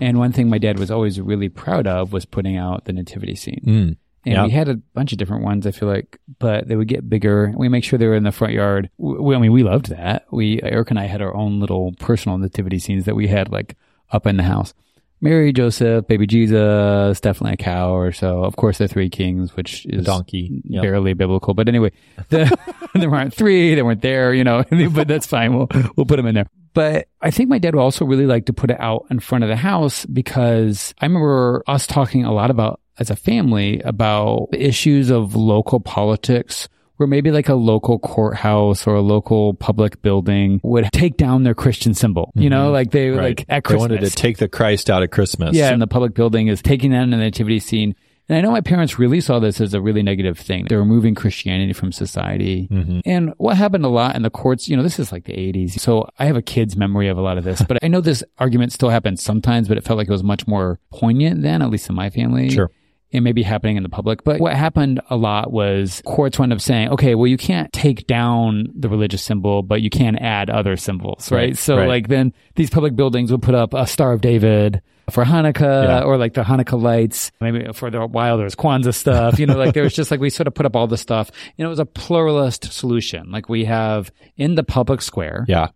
[0.00, 3.34] And one thing my dad was always really proud of was putting out the nativity
[3.34, 3.62] scene.
[3.66, 3.96] Mm.
[4.24, 4.44] And Yeah.
[4.44, 7.52] we had a bunch of different ones, I feel like, but they would get bigger.
[7.56, 8.88] We make sure they were in the front yard.
[8.98, 10.26] We, I mean, we loved that.
[10.30, 13.76] We, Eric and I had our own little personal nativity scenes that we had like
[14.12, 14.74] up in the house.
[15.20, 18.42] Mary, Joseph, baby Jesus, definitely a cow or so.
[18.42, 20.62] Of course, the three kings, which is donkey.
[20.64, 20.82] Yep.
[20.82, 21.54] barely biblical.
[21.54, 21.92] But anyway,
[22.28, 22.56] the,
[22.94, 25.54] there weren't three, they weren't there, you know, but that's fine.
[25.56, 26.46] We'll, we'll put them in there.
[26.74, 29.44] But I think my dad would also really like to put it out in front
[29.44, 34.48] of the house because I remember us talking a lot about as a family about
[34.52, 40.60] issues of local politics where maybe like a local courthouse or a local public building
[40.62, 42.30] would take down their Christian symbol.
[42.34, 43.38] You know, like they Right.
[43.38, 43.80] like at They Christmas.
[43.80, 45.56] wanted to take the Christ out of Christmas.
[45.56, 47.94] Yeah, and the public building is taking down the nativity scene.
[48.28, 50.66] And I know my parents really saw this as a really negative thing.
[50.68, 52.68] They're removing Christianity from society.
[52.70, 53.00] Mm-hmm.
[53.04, 55.80] And what happened a lot in the courts, you know, this is like the 80s.
[55.80, 58.22] So I have a kid's memory of a lot of this, but I know this
[58.38, 61.70] argument still happens sometimes, but it felt like it was much more poignant then, at
[61.70, 62.48] least in my family.
[62.50, 62.70] Sure.
[63.12, 66.52] It may be happening in the public, but what happened a lot was courts wound
[66.52, 70.48] up saying, okay, well, you can't take down the religious symbol, but you can add
[70.48, 71.38] other symbols, right?
[71.38, 71.88] Right, So right.
[71.88, 76.02] like then these public buildings would put up a Star of David for Hanukkah Yeah.
[76.04, 77.30] or like the Hanukkah lights.
[77.40, 80.20] Maybe for the while there was Kwanzaa stuff, you know, like there was just like
[80.20, 81.30] we sort of put up all the stuff.
[81.58, 83.30] You know, it was a pluralist solution.
[83.30, 85.68] Like we have in the public square, Yeah.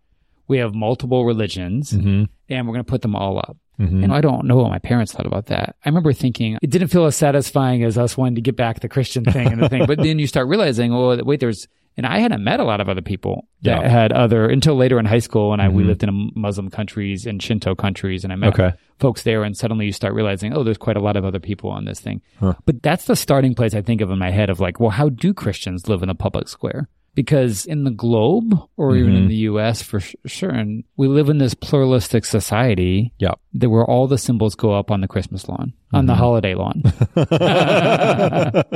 [0.47, 2.23] we have multiple religions Mm-hmm.
[2.49, 3.57] and we're going to put them all up.
[3.79, 4.03] Mm-hmm.
[4.05, 5.75] And I don't know what my parents thought about that.
[5.85, 8.89] I remember thinking it didn't feel as satisfying as us wanting to get back the
[8.89, 9.85] Christian thing and the thing.
[9.87, 12.89] But then you start realizing, oh, wait, there's, and I hadn't met a lot of
[12.89, 13.87] other people that Yeah.
[13.87, 15.53] had other until later in high school.
[15.53, 15.87] And I, we Mhm.
[15.87, 18.73] lived in Muslim countries and Shinto countries and I met Okay.
[18.99, 19.43] folks there.
[19.43, 21.99] And suddenly you start realizing, oh, there's quite a lot of other people on this
[21.99, 22.21] thing.
[22.39, 22.53] Huh.
[22.65, 25.09] But that's the starting place I think of in my head of like, well, how
[25.09, 26.89] do Christians live in a public square?
[27.17, 29.29] Because in the globe or even in Mhm.
[29.29, 33.33] the US for sh- sure, and we live in this pluralistic society Yeah.
[33.55, 36.83] that where all the symbols go up on the Christmas lawn, on the holiday lawn.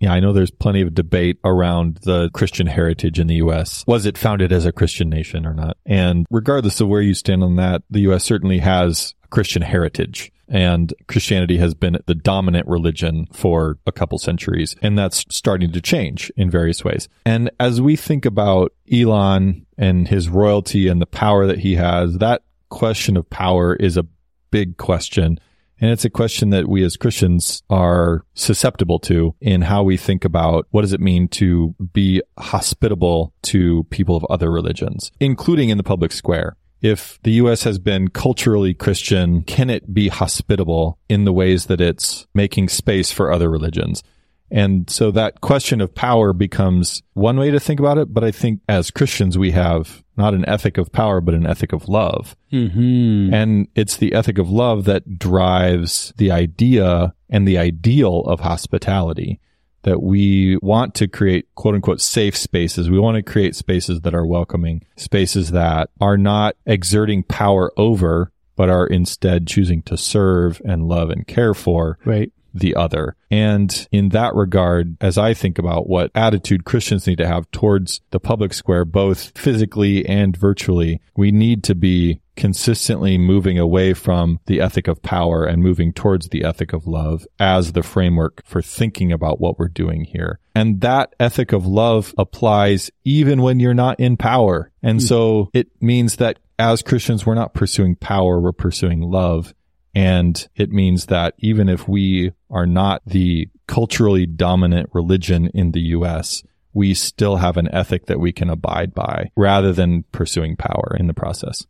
[0.00, 3.82] Yeah, I know there's plenty of debate around the Christian heritage in the U.S.
[3.88, 5.76] Was it founded as a Christian nation or not?
[5.84, 8.22] And regardless of where you stand on that, the U.S.
[8.22, 10.30] certainly has a Christian heritage.
[10.48, 14.76] And Christianity has been the dominant religion for a couple centuries.
[14.80, 17.08] And that's starting to change in various ways.
[17.24, 22.18] And as we think about Elon and his royalty and the power that he has,
[22.18, 24.06] that question of power is a
[24.50, 25.38] big question.
[25.80, 30.24] And it's a question that we as Christians are susceptible to in how we think
[30.24, 35.76] about what does it mean to be hospitable to people of other religions, including in
[35.76, 36.56] the public square.
[36.80, 37.64] If the U.S.
[37.64, 43.10] has been culturally Christian, can it be hospitable in the ways that it's making space
[43.10, 44.02] for other religions?
[44.50, 48.14] And so that question of power becomes one way to think about it.
[48.14, 51.72] But I think as Christians, we have not an ethic of power, but an ethic
[51.72, 52.36] of love.
[52.52, 53.32] mm-hmm.
[53.34, 59.40] And it's the ethic of love that drives the idea and the ideal of hospitality
[59.82, 62.90] that we want to create quote unquote safe spaces.
[62.90, 68.32] We want to create spaces that are welcoming, spaces that are not exerting power over,
[68.56, 72.32] but are instead choosing to serve and love and care for Right.
[72.52, 73.16] The other.
[73.30, 78.00] And in that regard, as I think about what attitude Christians need to have towards
[78.10, 84.38] the public square, both physically and virtually, we need to be consistently moving away from
[84.46, 88.62] the ethic of power and moving towards the ethic of love as the framework for
[88.62, 90.38] thinking about what we're doing here.
[90.54, 94.70] And that ethic of love applies even when you're not in power.
[94.82, 95.06] And hmm.
[95.06, 99.54] so it means that as Christians, we're not pursuing power, we're pursuing love.
[99.98, 105.80] And it means that even if we are not the culturally dominant religion in the
[105.96, 110.96] US, we still have an ethic that we can abide by rather than pursuing power
[111.00, 111.66] in the process.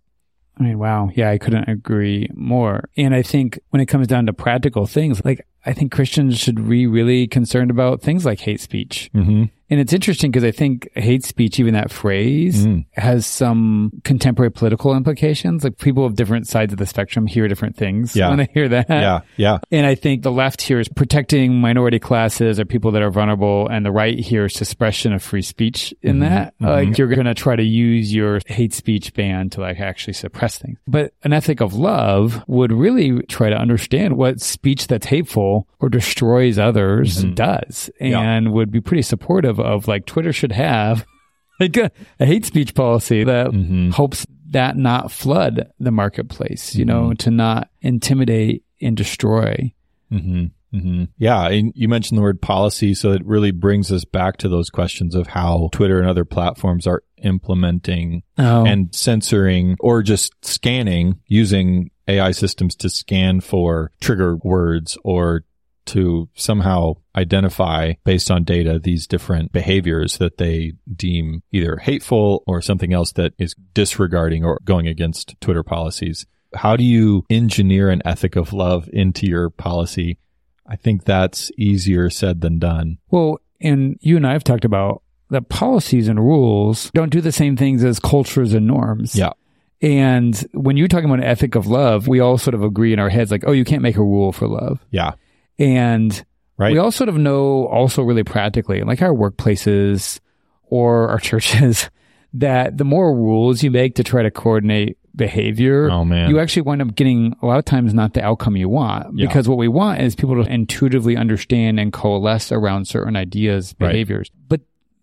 [0.59, 1.09] I mean, wow.
[1.15, 2.91] Yeah, I couldn't agree more.
[2.99, 6.69] And I think when it comes down to practical things, like I think Christians should
[6.69, 9.11] be really concerned about things like hate speech.
[9.15, 9.45] Mm-hmm.
[9.71, 12.85] And it's interesting because I think hate speech, even that phrase, Mm.
[12.93, 15.65] has some contemporary political implications.
[15.65, 18.29] Like people of different sides of the spectrum hear different things Yeah.
[18.29, 18.87] when they hear that.
[18.89, 19.21] Yeah.
[19.37, 19.59] Yeah.
[19.71, 23.69] And I think the left here is protecting minority classes or people that are vulnerable,
[23.69, 26.21] and the right here is suppression of free speech in mm-hmm.
[26.21, 26.55] that.
[26.61, 26.67] Mm-hmm.
[26.67, 30.59] Like you're going to try to use your hate speech ban to like actually suppress
[30.59, 30.79] things.
[30.87, 35.89] But an ethic of love would really try to understand what speech that's hateful or
[35.89, 37.35] destroys others mm-hmm.
[37.35, 38.21] does, Yeah.
[38.21, 41.05] and would be pretty supportive of like Twitter should have
[41.61, 41.91] like a,
[42.21, 43.93] a hate speech policy that Mhm.
[43.93, 49.73] hopes that not flood the marketplace, you know, to not intimidate and destroy.
[50.11, 50.45] Mm-hmm.
[50.75, 51.05] Mm-hmm.
[51.19, 51.49] Yeah.
[51.49, 52.95] And you mentioned the word policy.
[52.95, 56.87] So it really brings us back to those questions of how Twitter and other platforms
[56.87, 64.37] are implementing Oh, and censoring or just scanning using AI systems to scan for trigger
[64.37, 65.45] words or
[65.89, 72.63] to somehow identify based on data these different behaviors that they deem either hateful or
[72.63, 76.27] something else that is disregarding or going against Twitter policies.
[76.55, 80.19] How do you engineer an ethic of love into your policy?
[80.67, 82.99] I think that's easier said than done.
[83.11, 87.33] well, and you and I have talked about that policies and rules don't do the
[87.33, 89.17] same things as cultures and norms.
[89.17, 89.33] Yeah.
[89.81, 92.99] And when you're talking about an ethic of love, we all sort of agree in
[92.99, 94.85] our heads, like, oh, you can't make a rule for love.
[94.91, 95.13] Yeah.
[95.59, 96.25] And
[96.57, 96.73] Right.
[96.73, 100.19] we all sort of know also really practically, like our workplaces
[100.65, 101.89] or our churches,
[102.35, 106.31] that the more rules you make to try to coordinate behavior, Oh, man.
[106.31, 109.19] you actually wind up getting a lot of times not the outcome you want.
[109.19, 109.27] Yeah.
[109.27, 113.89] Because what we want is people to intuitively understand and coalesce around certain ideas, Right.
[113.93, 114.31] behaviors.
[114.49, 114.61] But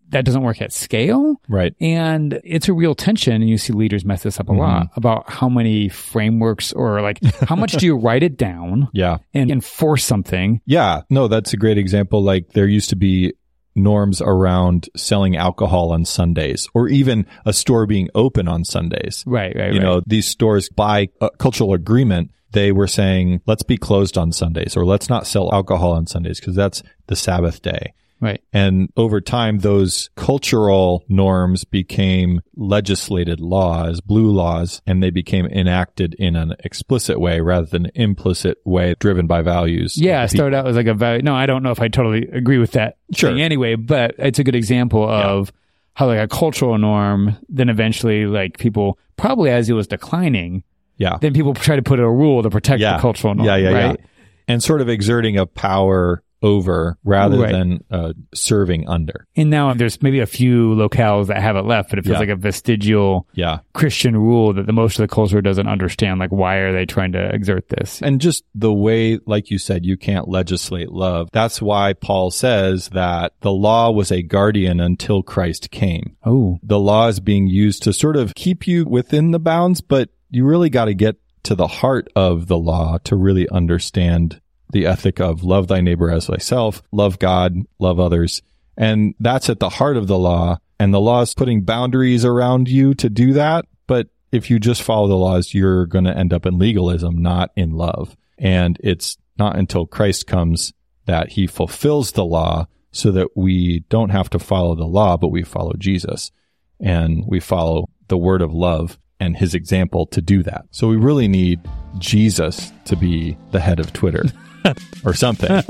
[0.09, 1.35] that doesn't work at scale.
[1.49, 1.73] right.
[1.81, 4.59] And it's a real tension, and you see leaders mess this up a Mm-hmm.
[4.61, 9.17] lot about how many frameworks or like how much do you write it down Yeah.
[9.33, 10.61] and enforce something?
[10.65, 12.21] Yeah, no, that's a great example.
[12.23, 13.33] Like there used to be
[13.75, 19.23] norms around selling alcohol on Sundays or even a store being open on Sundays.
[19.27, 19.85] Right, right, You right.
[19.85, 24.77] know, these stores by a cultural agreement, they were saying, let's be closed on Sundays
[24.77, 27.93] or let's not sell alcohol on Sundays because that's the Sabbath day.
[28.21, 28.41] Right.
[28.53, 36.13] And over time, those cultural norms became legislated laws, blue laws, and they became enacted
[36.15, 39.97] in an explicit way rather than implicit way driven by values.
[39.97, 41.21] Yeah, it started out as like a value.
[41.23, 43.31] No, I don't know if I totally agree with that Sure.
[43.31, 45.51] thing anyway, but it's a good example of
[45.93, 50.63] how like a cultural norm, then eventually like people probably as it was declining,
[50.97, 51.17] Yeah.
[51.21, 52.95] then people try to put a rule to protect yeah.
[52.95, 53.45] the cultural norm.
[53.47, 53.99] Yeah, yeah, right?
[53.99, 54.05] yeah.
[54.47, 57.51] And sort of exerting a power over rather Right.
[57.51, 59.25] than uh, serving under.
[59.35, 62.19] And now there's maybe a few locales that have it left, but it feels Yeah.
[62.19, 63.59] like a vestigial Yeah.
[63.73, 66.19] Christian rule that the most of the culture doesn't understand.
[66.19, 68.01] Like, why are they trying to exert this?
[68.01, 71.29] And just the way, like you said, you can't legislate love.
[71.33, 76.15] That's why Paul says that the law was a guardian until Christ came.
[76.25, 80.09] Oh, The law is being used to sort of keep you within the bounds, but
[80.29, 84.41] you really got to get to the heart of the law to really understand
[84.71, 88.41] the ethic of love thy neighbor as thyself, love God, love others.
[88.77, 90.57] And that's at the heart of the law.
[90.79, 93.65] And the law is putting boundaries around you to do that.
[93.87, 97.51] But if you just follow the laws, you're going to end up in legalism, not
[97.55, 98.17] in love.
[98.37, 100.73] And it's not until Christ comes
[101.05, 105.27] that he fulfills the law so that we don't have to follow the law, but
[105.27, 106.31] we follow Jesus
[106.79, 110.65] and we follow the word of love and his example to do that.
[110.71, 111.59] So we really need
[111.97, 114.25] Jesus to be the head of Twitter
[115.05, 115.63] or something.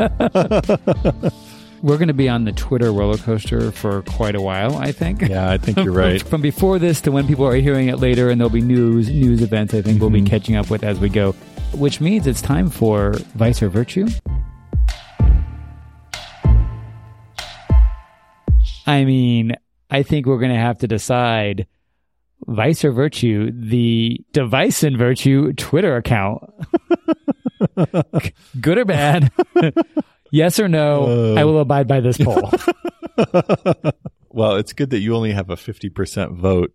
[1.82, 5.22] we're going to be on the Twitter roller coaster for quite a while, I think.
[5.22, 6.22] Yeah, I think you're right.
[6.22, 9.41] From before this to when people are hearing it later, and there'll be news news
[9.41, 9.74] events.
[9.74, 10.28] I think we'll be mm-hmm.
[10.28, 11.34] catching up with as we go,
[11.74, 14.08] which means it's time for Vice or Virtue.
[18.88, 19.56] I mean,
[19.89, 21.68] I think we're going to have to decide
[22.48, 26.43] Vice or Virtue, the Device and Virtue Twitter account.
[28.62, 29.32] Good or bad?
[30.32, 31.36] yes or no?
[31.36, 31.39] Uh.
[31.39, 32.51] I will abide by this poll.
[34.36, 36.74] Well, it's good that you only have a 50% vote.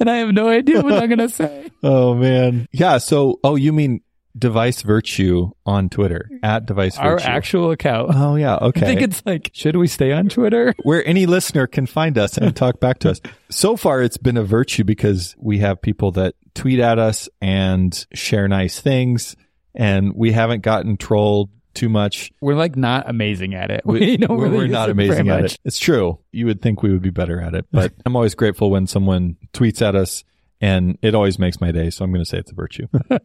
[0.00, 1.70] and I have no idea what I'm going to say.
[1.84, 2.66] Oh man.
[2.72, 2.98] Yeah.
[2.98, 4.00] So, oh, you mean
[4.36, 8.10] device virtue on Twitter at device Our actual account.
[8.12, 8.56] Oh yeah.
[8.56, 8.80] Okay.
[8.80, 10.74] I think it's like, should we stay on Twitter?
[10.82, 13.20] where any listener can find us and talk back to us.
[13.48, 18.06] So far, it's been a virtue because we have people that tweet at us and
[18.12, 19.36] share nice things,
[19.76, 22.32] and we haven't gotten trolled too much.
[22.40, 23.82] We're like not amazing at it.
[23.86, 25.54] We, don't we're, really we're not amazing at much.
[25.54, 25.60] it.
[25.64, 26.18] It's true.
[26.32, 29.36] You would think we would be better at it, but I'm always grateful when someone
[29.52, 30.24] tweets at us,
[30.60, 31.90] and it always makes my day.
[31.90, 32.88] So I'm going to say it's a virtue.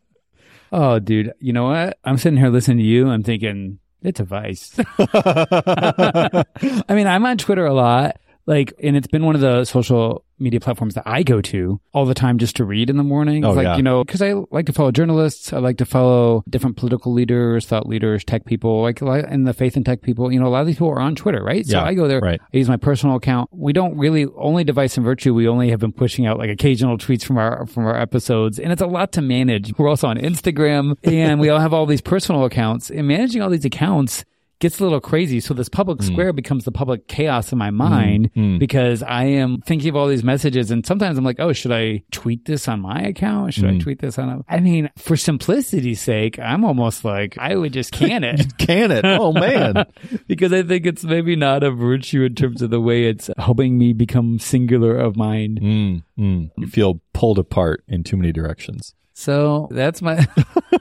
[0.73, 1.97] Oh, dude, you know what?
[2.05, 3.09] I'm sitting here listening to you.
[3.09, 4.73] I'm thinking it's a vice.
[4.97, 6.45] I
[6.89, 8.15] mean, I'm on Twitter a lot.
[8.45, 12.05] Like, and it's been one of the social media platforms that I go to all
[12.05, 13.45] the time just to read in the morning.
[13.45, 13.77] Oh, like, yeah.
[13.77, 15.53] you know, cause I like to follow journalists.
[15.53, 19.53] I like to follow different political leaders, thought leaders, tech people, like, like and the
[19.53, 20.31] faith and tech people.
[20.31, 21.65] You know, a lot of these people are on Twitter, right?
[21.65, 22.19] So Yeah, I go there.
[22.19, 22.41] right.
[22.41, 23.49] I use my personal account.
[23.51, 25.33] We don't really only device and virtue.
[25.33, 28.71] We only have been pushing out like occasional tweets from our from our episodes, and
[28.71, 29.77] it's a lot to manage.
[29.77, 32.89] We're also on Instagram, and we all have all these personal accounts.
[32.89, 34.25] And managing all these accounts
[34.61, 35.41] gets a little crazy.
[35.41, 36.07] So this public Hmm.
[36.07, 40.23] square becomes the public chaos in my mind because I am thinking of all these
[40.23, 43.53] messages, and sometimes I'm like, oh, should I tweet this on my account?
[43.55, 43.79] Should I Hmm.
[43.79, 44.29] tweet this on?
[44.29, 48.53] A- I mean, for simplicity's sake, I'm almost like I would just can it.
[48.57, 49.03] Can it?
[49.03, 49.85] Oh man.
[50.27, 53.77] because I think it's maybe not a virtue in terms of the way it's helping
[53.77, 55.59] me become singular of mind.
[55.61, 56.51] Mm, mm.
[56.57, 58.93] You feel pulled apart in too many directions.
[59.21, 60.17] So that's my.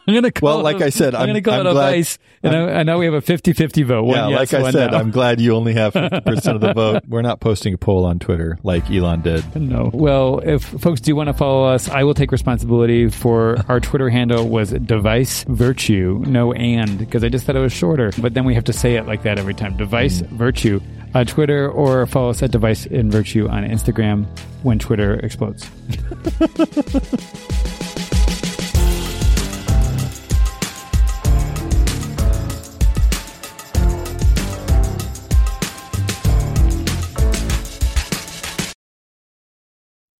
[0.06, 0.46] I'm gonna call.
[0.48, 2.80] Well, like I said, I'm, I'm- gonna call I'm it a glad- vice, and I,
[2.80, 4.04] I know we have a 50-50 vote.
[4.04, 4.96] One yeah, yes, like I said, no.
[4.96, 7.02] I'm glad you only have 50% of the vote.
[7.06, 9.60] We're not posting a poll on Twitter like Elon did.
[9.60, 9.90] No.
[9.92, 14.08] Well, if folks do want to follow us, I will take responsibility for our Twitter
[14.08, 18.10] handle was device virtue, no and, because I just thought it was shorter.
[18.16, 19.76] But then we have to say it like that every time.
[19.76, 20.28] Device mm.
[20.28, 20.80] virtue
[21.14, 24.26] on Twitter or follow us at device in virtue on Instagram
[24.62, 25.68] when Twitter explodes.